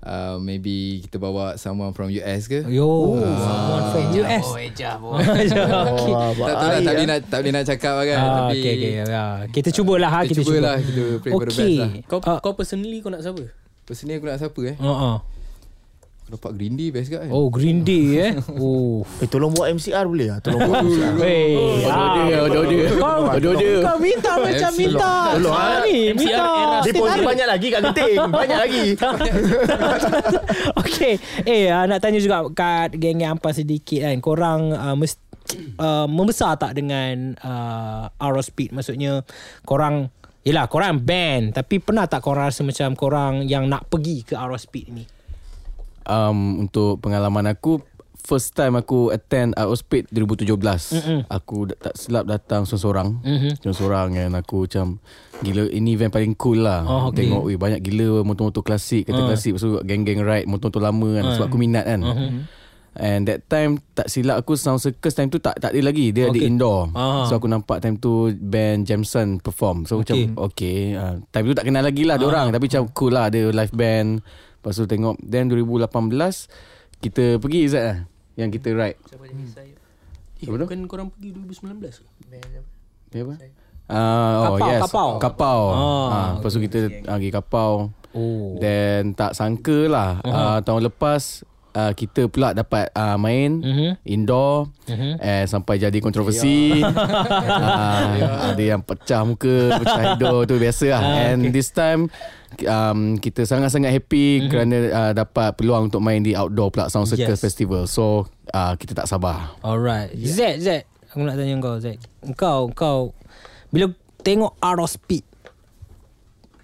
Uh, 0.00 0.40
maybe 0.40 1.04
kita 1.04 1.20
bawa 1.20 1.60
someone 1.60 1.92
from 1.92 2.08
US 2.08 2.48
ke? 2.48 2.64
Yo, 2.72 3.20
someone 3.20 3.84
from 3.92 4.04
US. 4.24 4.46
Wah, 4.48 5.20
tak 6.40 6.54
tahu 6.56 6.70
lah, 6.72 6.80
tak 6.80 6.92
boleh 6.96 7.06
nak 7.06 7.18
tak 7.28 7.38
boleh 7.44 7.52
nak 7.52 7.64
cakap 7.68 7.92
lah 8.00 8.04
kan. 8.08 8.16
Ah, 8.16 8.28
tapi 8.48 8.58
okay, 8.64 8.72
okay. 8.80 8.92
Ya. 9.04 9.24
Kita 9.52 9.68
cubalah 9.76 10.08
ha, 10.08 10.18
kita, 10.24 10.40
kita, 10.40 10.42
cubalah 10.48 10.74
kita 10.80 11.02
pray 11.20 11.30
for 11.36 11.44
the 11.44 11.52
best 11.52 11.60
Okay. 11.60 11.76
lah. 11.76 11.90
Kau 12.08 12.18
Ah. 12.24 12.38
kau 12.40 12.52
personally 12.56 12.98
kau 13.04 13.12
nak 13.12 13.20
siapa? 13.20 13.44
Personally 13.84 14.16
aku 14.16 14.24
nak 14.24 14.38
siapa 14.40 14.60
eh? 14.72 14.76
Uh, 14.80 14.88
uh. 14.88 15.16
Aku 15.20 15.39
Dapat 16.30 16.50
Green 16.54 16.78
Day 16.78 16.94
best 16.94 17.10
kat 17.10 17.26
kan? 17.26 17.30
Oh 17.34 17.50
Green 17.50 17.82
Day 17.82 18.04
eh? 18.16 18.32
Oh 18.62 19.02
Eh 19.18 19.26
tolong 19.26 19.50
buat 19.50 19.66
MCR 19.74 20.06
boleh 20.06 20.30
lah 20.30 20.38
Tolong 20.38 20.62
buat 20.62 20.86
MCR 20.86 21.14
Hey, 21.26 21.82
Order, 21.82 22.36
order, 22.46 22.60
order. 22.62 22.78
Kau, 22.94 23.20
Order. 23.26 23.76
kau 23.82 23.96
minta 23.98 24.32
macam 24.38 24.70
minta. 24.78 25.12
Tolong, 25.34 25.50
Ah, 25.50 25.66
ah. 25.66 25.78
ni 25.82 25.96
MCR 26.14 26.38
minta. 26.38 26.78
Deposit. 26.86 27.22
banyak 27.26 27.46
lagi 27.50 27.66
kat 27.68 27.80
genting. 27.82 28.16
Banyak 28.40 28.58
lagi. 28.58 28.84
Okay. 30.80 31.14
Eh 31.42 31.66
uh, 31.68 31.84
nak 31.84 31.98
tanya 31.98 32.18
juga 32.18 32.46
Kat 32.52 32.94
geng-geng 32.94 33.34
ampas 33.34 33.58
sedikit 33.58 34.06
kan. 34.06 34.16
Korang 34.22 34.60
uh, 34.70 34.94
mesti 34.94 35.18
Uh, 35.80 36.06
membesar 36.06 36.54
tak 36.54 36.78
dengan 36.78 37.34
uh, 37.42 38.06
Aero 38.22 38.38
Speed? 38.38 38.70
Maksudnya 38.70 39.26
Korang 39.66 40.06
Yelah 40.40 40.70
korang 40.70 41.02
band. 41.02 41.52
Tapi 41.52 41.82
pernah 41.82 42.06
tak 42.06 42.22
korang 42.22 42.48
rasa 42.48 42.62
macam 42.62 42.94
Korang 42.94 43.42
yang 43.42 43.66
nak 43.66 43.90
pergi 43.90 44.22
ke 44.22 44.38
Aero 44.38 44.54
Speed 44.54 44.86
ni 44.94 45.02
um, 46.04 46.38
Untuk 46.60 46.98
pengalaman 46.98 47.44
aku 47.46 47.80
First 48.20 48.52
time 48.52 48.76
aku 48.76 49.08
attend 49.08 49.56
Aerospace 49.56 50.04
2017 50.06 50.44
Mm-mm. 50.46 51.20
Aku 51.26 51.64
tak 51.66 51.94
silap 51.94 52.24
datang 52.24 52.62
seorang-seorang 52.62 53.08
Mhm. 53.18 53.50
Seorang-seorang 53.58 54.08
Dan 54.14 54.32
aku 54.34 54.56
macam 54.62 54.86
Gila 55.40 55.64
ini 55.66 55.96
event 55.96 56.12
paling 56.12 56.36
cool 56.36 56.60
lah 56.60 56.84
Oh, 56.84 57.08
okay. 57.08 57.24
Tengok 57.24 57.42
weh, 57.42 57.56
banyak 57.56 57.80
gila 57.80 58.20
motor-motor 58.20 58.60
klasik 58.60 59.04
Kata 59.04 59.24
klasik 59.24 59.56
Lepas 59.56 59.64
tu 59.64 59.80
geng-geng 59.82 60.20
ride 60.20 60.44
Motor-motor 60.44 60.82
lama 60.82 61.08
kan 61.10 61.24
Sebab 61.32 61.46
aku 61.46 61.56
minat 61.56 61.84
kan 61.86 62.00
And 62.92 63.24
that 63.24 63.46
time 63.46 63.80
Tak 63.90 64.06
silap 64.06 64.36
aku 64.36 64.52
Sound 64.52 64.78
Circus 64.78 65.14
time 65.14 65.26
tu 65.26 65.38
Tak 65.38 65.56
tak 65.56 65.70
ada 65.70 65.80
lagi 65.80 66.10
Dia 66.10 66.26
Okay. 66.26 66.36
ada 66.36 66.40
indoor 66.44 66.92
Ah. 66.92 67.24
So 67.24 67.34
aku 67.34 67.46
nampak 67.46 67.80
time 67.80 67.96
tu 67.96 68.28
Band 68.34 68.84
Jameson 68.84 69.38
perform 69.38 69.86
So 69.86 69.96
Okay. 69.96 70.28
macam 70.28 70.44
Okay 70.52 70.78
uh, 70.92 71.24
Time 71.26 71.44
tu 71.46 71.54
tak 71.54 71.64
kenal 71.64 71.80
lagi 71.80 72.02
lah 72.02 72.14
uh. 72.14 72.26
orang 72.26 72.50
Tapi 72.50 72.66
macam 72.66 72.84
cool 72.92 73.14
lah 73.14 73.32
Ada 73.32 73.48
live 73.48 73.72
band 73.72 74.20
Lepas 74.60 74.76
tu 74.76 74.84
tengok 74.84 75.16
Then 75.24 75.48
2018 75.48 75.88
Kita 77.00 77.40
pergi 77.40 77.58
Izzat 77.64 77.84
lah 77.84 77.98
Yang 78.36 78.60
kita 78.60 78.68
ride 78.76 78.98
Siapa 79.08 79.24
jadi 79.24 79.44
saya? 79.48 79.74
Eh, 80.40 80.46
Apa 80.48 80.56
bukan 80.60 80.80
korang 80.84 81.08
pergi 81.08 81.32
2019 81.32 81.80
ke? 81.80 82.04
Dia 83.10 83.22
apa? 83.24 83.34
Uh, 83.90 83.96
oh 83.96 84.44
Kapau, 84.54 84.68
yes 84.68 84.80
kapau. 84.86 85.10
Kapau 85.18 85.60
Ah. 85.72 85.80
ah, 86.12 86.28
Lepas 86.38 86.50
tu 86.52 86.60
kita 86.60 86.78
pergi 87.08 87.30
kapau 87.32 87.90
Oh 88.12 88.60
Then 88.60 89.16
tak 89.16 89.32
sangka 89.32 89.88
lah 89.88 90.20
uh-huh. 90.20 90.30
uh, 90.30 90.58
Tahun 90.60 90.82
lepas 90.86 91.42
uh, 91.72 91.92
Kita 91.92 92.26
pula 92.26 92.50
dapat 92.50 92.90
uh, 92.90 93.14
main 93.14 93.58
Mhm. 93.58 93.88
Indoor 94.04 94.70
Mhm. 94.84 95.12
Eh 95.16 95.44
sampai 95.44 95.78
jadi 95.78 95.94
kontroversi. 95.96 96.82
Uh, 96.82 98.06
Ada 98.50 98.62
yang 98.66 98.80
pecah 98.80 99.22
muka 99.22 99.78
Pecah 99.78 100.02
hidung 100.12 100.44
tu 100.44 100.56
biasa 100.56 100.86
lah. 100.90 101.02
And 101.26 101.50
this 101.50 101.70
time 101.70 102.10
um, 102.62 103.14
Kita 103.16 103.42
sangat-sangat 103.42 103.90
happy 103.92 104.46
Kerana 104.46 104.76
uh, 104.88 105.12
dapat 105.12 105.54
peluang 105.54 105.86
untuk 105.86 106.00
main 106.00 106.18
di 106.18 106.32
outdoor 106.32 106.70
pula 106.70 106.86
Sound 106.86 107.06
Circus 107.06 107.34
Yes. 107.34 107.42
Festival. 107.42 107.84
So 107.84 108.24
uh, 108.50 108.74
kita 108.74 108.92
tak 108.92 109.06
sabar. 109.06 109.54
Alright. 109.60 110.10
Z 110.12 110.58
Z 110.58 110.68
Aku 111.08 111.22
nak 111.22 111.34
tanya 111.34 111.58
kau 111.58 111.74
Z 111.76 111.98
Kau 112.34 112.70
Kau 112.70 113.00
Bila 113.68 113.90
tengok 114.20 114.54
Aero 114.58 114.86
Speed 114.86 115.26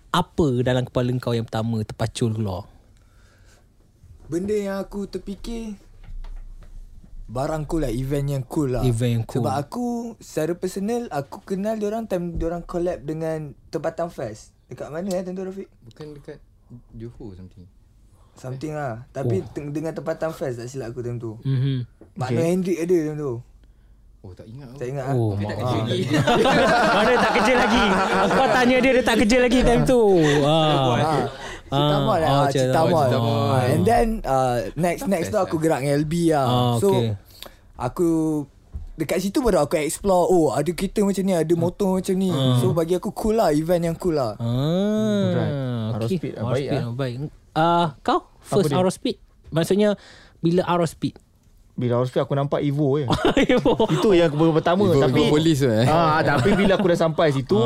Apa 0.08 0.62
dalam 0.62 0.82
kepala 0.82 1.10
kau 1.16 1.30
yang 1.30 1.44
pertama 1.44 1.82
Terpacul 1.82 2.30
keluar 2.32 2.62
Benda 4.26 4.54
yang 4.58 4.82
aku 4.82 5.06
terfikir 5.06 5.78
Barang 7.26 7.66
cool 7.66 7.86
lah 7.86 7.90
Event 7.90 8.26
yang 8.38 8.44
cool 8.46 8.74
lah. 8.78 8.82
Event 8.86 9.12
yang 9.18 9.24
cool. 9.26 9.42
Sebab 9.42 9.54
aku 9.54 9.86
Secara 10.18 10.54
personal 10.58 11.10
Aku 11.10 11.42
kenal 11.42 11.78
diorang 11.78 12.06
Time 12.06 12.34
diorang 12.34 12.62
collab 12.62 13.02
dengan 13.02 13.54
Tempatan 13.70 14.10
Fest. 14.10 14.54
Dekat 14.66 14.90
mana 14.90 15.10
eh 15.14 15.22
Tentu 15.22 15.42
Rafiq? 15.42 15.66
Bukan 15.82 16.06
dekat 16.18 16.38
Johor 16.94 17.38
something. 17.38 17.66
Something 18.34 18.74
lah. 18.74 19.06
Tapi 19.14 19.42
oh. 19.42 19.70
dengan 19.70 19.94
Tempatan 19.94 20.34
Fest 20.34 20.58
Tak 20.58 20.66
silap 20.70 20.90
aku 20.90 21.02
time 21.06 21.18
tu. 21.18 21.38
Mm-hmm. 21.46 21.78
Makna 22.18 22.42
Hendrik 22.42 22.78
ada 22.82 22.96
time 22.98 23.18
tu. 23.18 23.32
Oh 24.26 24.32
tak 24.34 24.46
ingat 24.50 24.66
Tak 24.74 24.86
ingat. 24.90 25.04
Oh, 25.14 25.38
ah. 25.38 25.38
mak- 25.38 25.86
Mana 26.98 27.12
tak 27.14 27.32
kerja 27.38 27.52
lagi? 27.62 27.84
Kau 28.26 28.48
tanya 28.50 28.76
dia 28.82 28.90
Dia 28.90 29.04
tak 29.06 29.16
kerja 29.22 29.36
lagi 29.38 29.58
time 29.62 29.82
tu. 29.86 30.02
Ah. 30.46 31.45
Cita 31.66 31.96
Mall 31.98 32.18
lah 32.18 32.28
oh, 32.28 32.38
ah, 32.38 32.48
Cita 32.48 32.80
Mall. 32.84 33.10
Ah, 33.10 33.62
And 33.66 33.82
then 33.82 34.06
uh, 34.22 34.70
Next 34.74 35.04
next 35.04 35.28
tu 35.28 35.38
aku 35.38 35.56
gerak 35.56 35.80
dengan 35.80 36.00
LB 36.00 36.12
lah 36.30 36.46
Ah, 36.46 36.74
So 36.78 36.88
okay. 36.88 37.18
Aku 37.76 38.08
Dekat 38.94 39.20
situ 39.20 39.38
baru 39.38 39.60
aku 39.60 39.76
explore 39.76 40.24
Oh 40.26 40.50
ada 40.50 40.68
kereta 40.68 41.02
macam 41.02 41.20
ni 41.20 41.32
Ada 41.32 41.54
motor 41.54 41.98
macam 41.98 42.14
ni 42.14 42.30
So 42.58 42.70
bagi 42.70 42.94
aku 42.94 43.10
cool 43.10 43.36
lah 43.36 43.50
Event 43.50 43.82
yang 43.84 43.96
cool 43.96 44.14
lah 44.14 44.34
Ah, 44.36 45.26
Right. 45.28 45.52
Aero 45.92 46.02
okay. 46.02 46.16
Speed, 46.16 46.32
ah, 46.32 46.40
Aero 46.40 46.48
baik, 46.48 46.62
Speed, 46.62 46.72
ah. 46.72 46.80
ah, 46.80 46.92
baik. 46.92 47.16
Ah, 47.52 47.86
kau 48.00 48.18
first 48.40 48.66
dia? 48.66 48.76
Aero 48.76 48.88
Speed 48.88 49.16
Maksudnya 49.48 49.88
Bila 50.38 50.62
Aero 50.64 50.84
Speed 50.84 51.14
Bila 51.72 51.92
Aerospace 51.98 52.22
aku 52.22 52.32
nampak 52.32 52.62
Evo 52.62 52.96
je 52.98 53.04
Itu 53.90 54.08
yang 54.12 54.32
pertama 54.32 54.80
Evo- 54.82 54.96
Tapi 54.98 55.20
Evo 55.20 55.28
Police 55.28 55.60
tu, 55.60 55.68
eh? 55.68 55.84
ah, 55.84 56.22
Tapi 56.22 56.54
bila 56.54 56.74
aku 56.74 56.88
dah 56.88 56.98
sampai 56.98 57.30
situ 57.30 57.58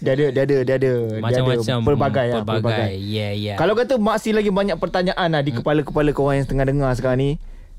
Dia 0.00 0.12
ada 0.16 0.26
Dia 0.32 0.42
ada 0.44 0.56
Dia 0.64 0.74
ada 0.76 0.92
dia 1.06 1.20
Macam-macam. 1.20 1.76
ada 1.78 1.86
Pelbagai 1.86 2.26
lah 2.32 2.42
Pelbagai. 2.44 2.92
Yeah 2.96 3.32
yeah. 3.36 3.56
Kalau 3.60 3.76
kata 3.76 4.00
masih 4.00 4.32
lagi 4.32 4.48
banyak 4.48 4.76
pertanyaan 4.80 5.28
lah 5.28 5.42
Di 5.44 5.52
kepala-kepala 5.52 6.10
korang 6.16 6.40
yang 6.40 6.48
tengah 6.48 6.64
dengar 6.66 6.90
sekarang 6.96 7.20
ni 7.20 7.30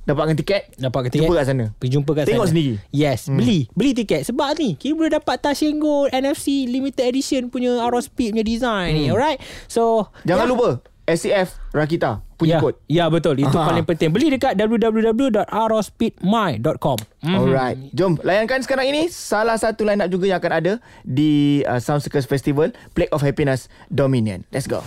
Dapatkan 0.06 0.38
tiket? 0.38 0.70
Dapat 0.78 1.10
ke 1.10 1.18
tiket? 1.18 1.26
Jumpa 1.26 1.42
kat 1.42 1.46
sana. 1.50 1.66
Pergi 1.82 1.92
jumpa 1.98 2.12
kat 2.14 2.24
Tengok 2.30 2.46
sana. 2.46 2.52
sendiri. 2.54 2.74
Yes 2.94 3.26
hmm. 3.26 3.42
Beli 3.42 3.60
Beli 3.74 3.92
tiket. 3.98 4.22
Sebab 4.30 4.54
ni 4.62 4.78
Kita 4.78 4.94
boleh 4.94 5.10
dapat 5.10 5.42
Tashengo 5.42 6.06
NFC 6.14 6.70
Limited 6.70 7.10
Edition 7.10 7.50
Punya 7.50 7.82
Aero 7.82 7.98
Speed 7.98 8.38
punya 8.38 8.46
design 8.46 8.94
hmm. 8.94 9.00
ni 9.02 9.06
Alright? 9.10 9.42
So 9.66 10.14
Jangan 10.22 10.46
yeah. 10.46 10.54
lupa 10.54 10.70
SCF 11.06 11.54
Rakita 11.72 12.26
Punya 12.36 12.60
ya, 12.60 12.62
kod. 12.62 12.76
Ya 12.92 13.08
betul. 13.08 13.40
Itu 13.40 13.56
Aha. 13.56 13.72
paling 13.72 13.88
penting. 13.88 14.12
Beli 14.12 14.28
dekat 14.28 14.60
www.arospeedmy.com 14.60 17.00
Mhm. 17.24 17.32
Alright. 17.32 17.80
Jom 17.96 18.20
layankan 18.20 18.60
sekarang 18.60 18.92
ini. 18.92 19.08
Salah 19.08 19.56
satu 19.56 19.88
line 19.88 20.04
up 20.04 20.12
juga 20.12 20.28
yang 20.28 20.44
akan 20.44 20.52
ada 20.52 20.84
Di 21.08 21.64
uh, 21.64 21.80
Sound 21.80 22.04
Circus 22.04 22.28
Festival 22.28 22.76
Plague 22.92 23.16
of 23.16 23.24
Happiness 23.24 23.72
Dominion. 23.88 24.44
Let's 24.52 24.68
go. 24.68 24.84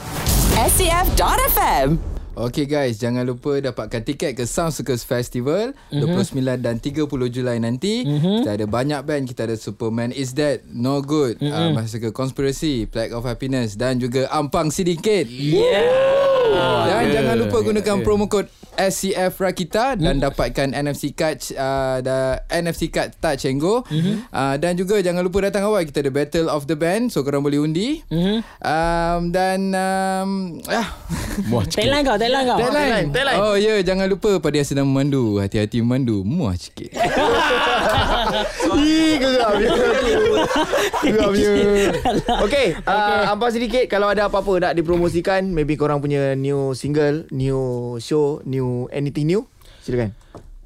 SCF.FM 0.58 2.17
Okay 2.38 2.70
guys, 2.70 3.02
jangan 3.02 3.26
lupa 3.26 3.58
dapatkan 3.58 4.06
tiket 4.06 4.38
ke 4.38 4.46
Sound 4.46 4.70
Circus 4.70 5.02
Festival 5.02 5.74
mm-hmm. 5.90 6.38
29 6.38 6.62
dan 6.62 6.78
30 6.78 7.10
Julai 7.34 7.58
nanti. 7.58 8.06
Mm-hmm. 8.06 8.46
Kita 8.46 8.50
ada 8.54 8.66
banyak 8.70 9.00
band, 9.02 9.26
kita 9.26 9.50
ada 9.50 9.58
Superman 9.58 10.14
Is 10.14 10.38
Dead, 10.38 10.62
No 10.70 11.02
Good, 11.02 11.42
mm-hmm. 11.42 11.50
uh, 11.50 11.74
Masa 11.74 11.98
ke 11.98 12.14
Conspiracy, 12.14 12.86
Plague 12.86 13.10
of 13.10 13.26
Happiness 13.26 13.74
dan 13.74 13.98
juga 13.98 14.30
Ampang 14.30 14.70
Syndicate. 14.70 15.26
Oh, 15.26 16.86
Dan 16.86 17.10
ada. 17.10 17.10
jangan 17.10 17.34
lupa 17.42 17.58
gunakan 17.58 17.96
Ada. 17.98 18.04
promo 18.06 18.30
kod 18.30 18.46
SCF 18.78 19.42
Rakita 19.42 19.98
dan 19.98 20.22
dapatkan 20.22 20.70
NFC 20.70 21.12
card 21.18 21.42
uh, 21.58 21.98
da, 21.98 22.38
NFC 22.46 22.94
card 22.94 23.18
Touch 23.18 23.44
and 23.50 23.58
Go. 23.58 23.82
Uh, 24.30 24.54
dan 24.62 24.78
juga 24.78 25.02
jangan 25.02 25.26
lupa 25.26 25.50
datang 25.50 25.66
awal 25.66 25.82
kita 25.82 26.06
ada 26.06 26.14
Battle 26.14 26.46
of 26.46 26.70
the 26.70 26.78
Band 26.78 27.10
so 27.10 27.26
korang 27.26 27.42
boleh 27.42 27.58
undi. 27.58 28.06
Um, 28.62 29.34
dan 29.34 29.74
um, 29.74 30.62
ah 30.70 30.88
Muah. 31.46 31.64
Tagline 31.74 32.02
kau 32.02 32.16
Tagline 32.18 32.46
kau 32.46 32.58
tagline. 32.58 33.38
Oh 33.38 33.54
ya, 33.54 33.78
yeah, 33.78 33.78
jangan 33.86 34.10
lupa 34.10 34.42
pada 34.42 34.58
yang 34.58 34.68
sedang 34.68 34.86
memandu, 34.90 35.38
hati-hati 35.38 35.78
memandu, 35.78 36.26
muah 36.26 36.58
sikit. 36.58 36.90
Ih, 38.78 39.14
geram 39.18 39.52
dia 39.58 39.70
Geram 41.02 41.30
dia 41.34 41.52
Okay, 42.46 42.66
uh, 42.84 43.30
Ampang 43.30 43.52
sedikit 43.54 43.84
Kalau 43.86 44.10
ada 44.10 44.26
apa-apa 44.26 44.68
nak 44.68 44.72
dipromosikan 44.74 45.46
Maybe 45.50 45.78
korang 45.78 46.02
punya 46.02 46.34
new 46.34 46.74
single 46.74 47.26
New 47.30 47.96
show 48.02 48.42
New 48.44 48.90
anything 48.90 49.30
new 49.30 49.46
Silakan 49.82 50.14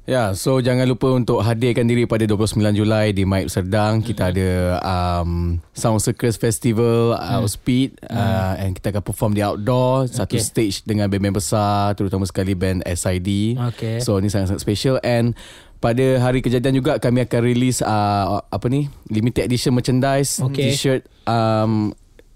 Ya, 0.03 0.35
so 0.35 0.59
jangan 0.59 0.83
lupa 0.83 1.15
untuk 1.15 1.39
hadirkan 1.39 1.87
diri 1.87 2.03
pada 2.03 2.27
29 2.27 2.59
Julai 2.75 3.15
di 3.15 3.23
Maib 3.23 3.47
Serdang. 3.47 4.03
Kita 4.03 4.35
ada 4.35 4.75
um, 4.83 5.63
Sound 5.71 6.03
Circus 6.03 6.35
Festival, 6.35 7.15
uh, 7.15 7.39
Speed 7.47 8.03
uh, 8.11 8.59
and 8.59 8.75
kita 8.75 8.91
akan 8.91 8.99
perform 8.99 9.31
di 9.31 9.39
outdoor. 9.39 10.11
Satu 10.11 10.35
Okay. 10.35 10.43
stage 10.43 10.83
dengan 10.83 11.07
band-band 11.07 11.39
besar, 11.39 11.95
terutama 11.95 12.27
sekali 12.27 12.51
band 12.51 12.83
SID. 12.83 13.55
Okay. 13.55 14.03
So 14.03 14.19
ni 14.19 14.27
sangat-sangat 14.27 14.59
special 14.59 14.99
and 15.07 15.39
pada 15.83 16.05
hari 16.17 16.39
kejadian 16.39 16.79
juga 16.79 16.95
kami 16.95 17.27
akan 17.27 17.39
release 17.43 17.83
uh, 17.83 18.39
apa 18.39 18.71
ni 18.71 18.87
limited 19.11 19.43
edition 19.43 19.75
merchandise 19.75 20.39
Okay. 20.39 20.71
t-shirt 20.71 21.03
um, 21.27 21.91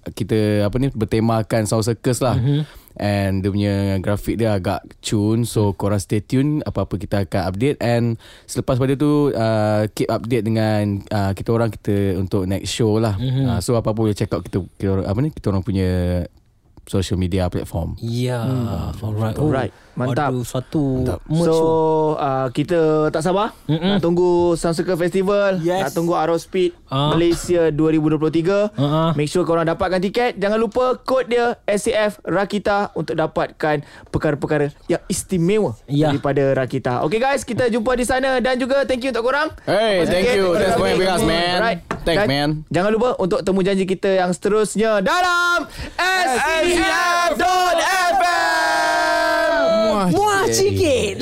kita 0.07 0.63
apa 0.63 0.75
ni 0.77 0.91
bertemakan 0.91 1.63
Sound 1.63 1.83
Circus 1.83 2.19
lah. 2.19 2.35
Mm-hmm. 2.35 2.61
And 2.97 3.45
dia 3.45 3.53
punya 3.53 3.75
grafik 4.01 4.41
dia 4.41 4.57
agak 4.57 4.81
cun 5.05 5.45
So 5.45 5.77
korang 5.77 6.01
stay 6.01 6.17
tune 6.17 6.65
Apa-apa 6.65 6.97
kita 6.97 7.29
akan 7.29 7.53
update 7.53 7.77
And 7.77 8.17
selepas 8.49 8.81
pada 8.81 8.97
tu 8.97 9.29
uh, 9.29 9.85
Keep 9.93 10.09
update 10.09 10.41
dengan 10.41 11.05
uh, 11.05 11.29
Kita 11.37 11.53
orang 11.53 11.69
kita 11.69 12.17
Untuk 12.17 12.49
next 12.49 12.73
show 12.73 12.97
lah 12.97 13.13
mm-hmm. 13.13 13.53
uh, 13.53 13.59
So 13.61 13.77
apa-apa 13.77 14.01
boleh 14.01 14.17
check 14.17 14.33
out 14.33 14.41
kita, 14.41 14.65
kita 14.81 14.97
orang- 14.97 15.05
Apa 15.05 15.19
ni 15.21 15.29
Kita 15.29 15.53
orang 15.53 15.61
punya 15.61 16.25
social 16.87 17.19
media 17.19 17.51
platform. 17.51 17.99
Ya, 17.99 18.39
alright. 18.97 19.35
Oh, 19.37 19.45
Alright, 19.45 19.71
mantap. 19.97 20.29
Ada 20.29 20.45
satu 20.45 20.83
Mantap. 21.01 21.19
merch 21.25 21.49
So 21.49 21.55
uh, 22.15 22.47
kita 22.49 22.79
tak 23.09 23.19
sabar 23.19 23.51
Mm-mm. 23.65 23.91
Nak 23.91 23.99
tunggu 23.99 24.29
Sound 24.53 24.73
Circle 24.73 24.95
Festival 24.95 25.57
Yes. 25.59 25.81
Nak 25.81 25.91
tunggu 25.91 26.13
Arrow 26.13 26.37
Speed 26.37 26.77
Ah. 26.87 27.11
Malaysia 27.11 27.67
2023 27.67 28.71
Ah, 28.71 28.79
ah. 28.79 29.11
Make 29.11 29.27
sure 29.27 29.43
korang 29.43 29.65
dapatkan 29.65 29.99
tiket 29.99 30.37
Jangan 30.37 30.55
lupa 30.55 30.95
kod 30.95 31.27
dia 31.27 31.59
SCF 31.65 32.23
Rakita 32.23 32.93
Untuk 32.93 33.11
dapatkan 33.13 33.83
perkara-perkara 34.07 34.71
yang 34.85 35.03
istimewa 35.05 35.75
Ya. 35.83 36.07
Daripada 36.07 36.53
Rakita 36.53 37.03
Okay 37.03 37.17
guys 37.17 37.41
Kita 37.41 37.67
jumpa 37.67 37.91
di 37.91 38.05
sana 38.05 38.37
Dan 38.37 38.55
juga 38.55 38.83
thank 38.83 39.01
you 39.01 39.09
untuk 39.09 39.25
korang 39.25 39.51
Hey, 39.63 39.99
Dapat 39.99 40.07
thank 40.07 40.23
tiket 40.23 40.37
you. 40.37 40.47
Thanks 40.53 40.75
for 40.75 40.87
having 40.87 41.09
us, 41.09 41.23
man. 41.23 41.55
Alright. 41.57 41.79
Thanks, 42.05 42.19
Dan 42.19 42.27
man. 42.29 42.49
Jangan 42.69 42.91
lupa 42.93 43.09
untuk 43.17 43.39
temu 43.41 43.59
janji 43.59 43.83
kita 43.83 44.09
yang 44.15 44.31
seterusnya 44.31 45.01
Dalam 45.01 45.67
Muah 50.13 50.45
sikit. 50.53 51.17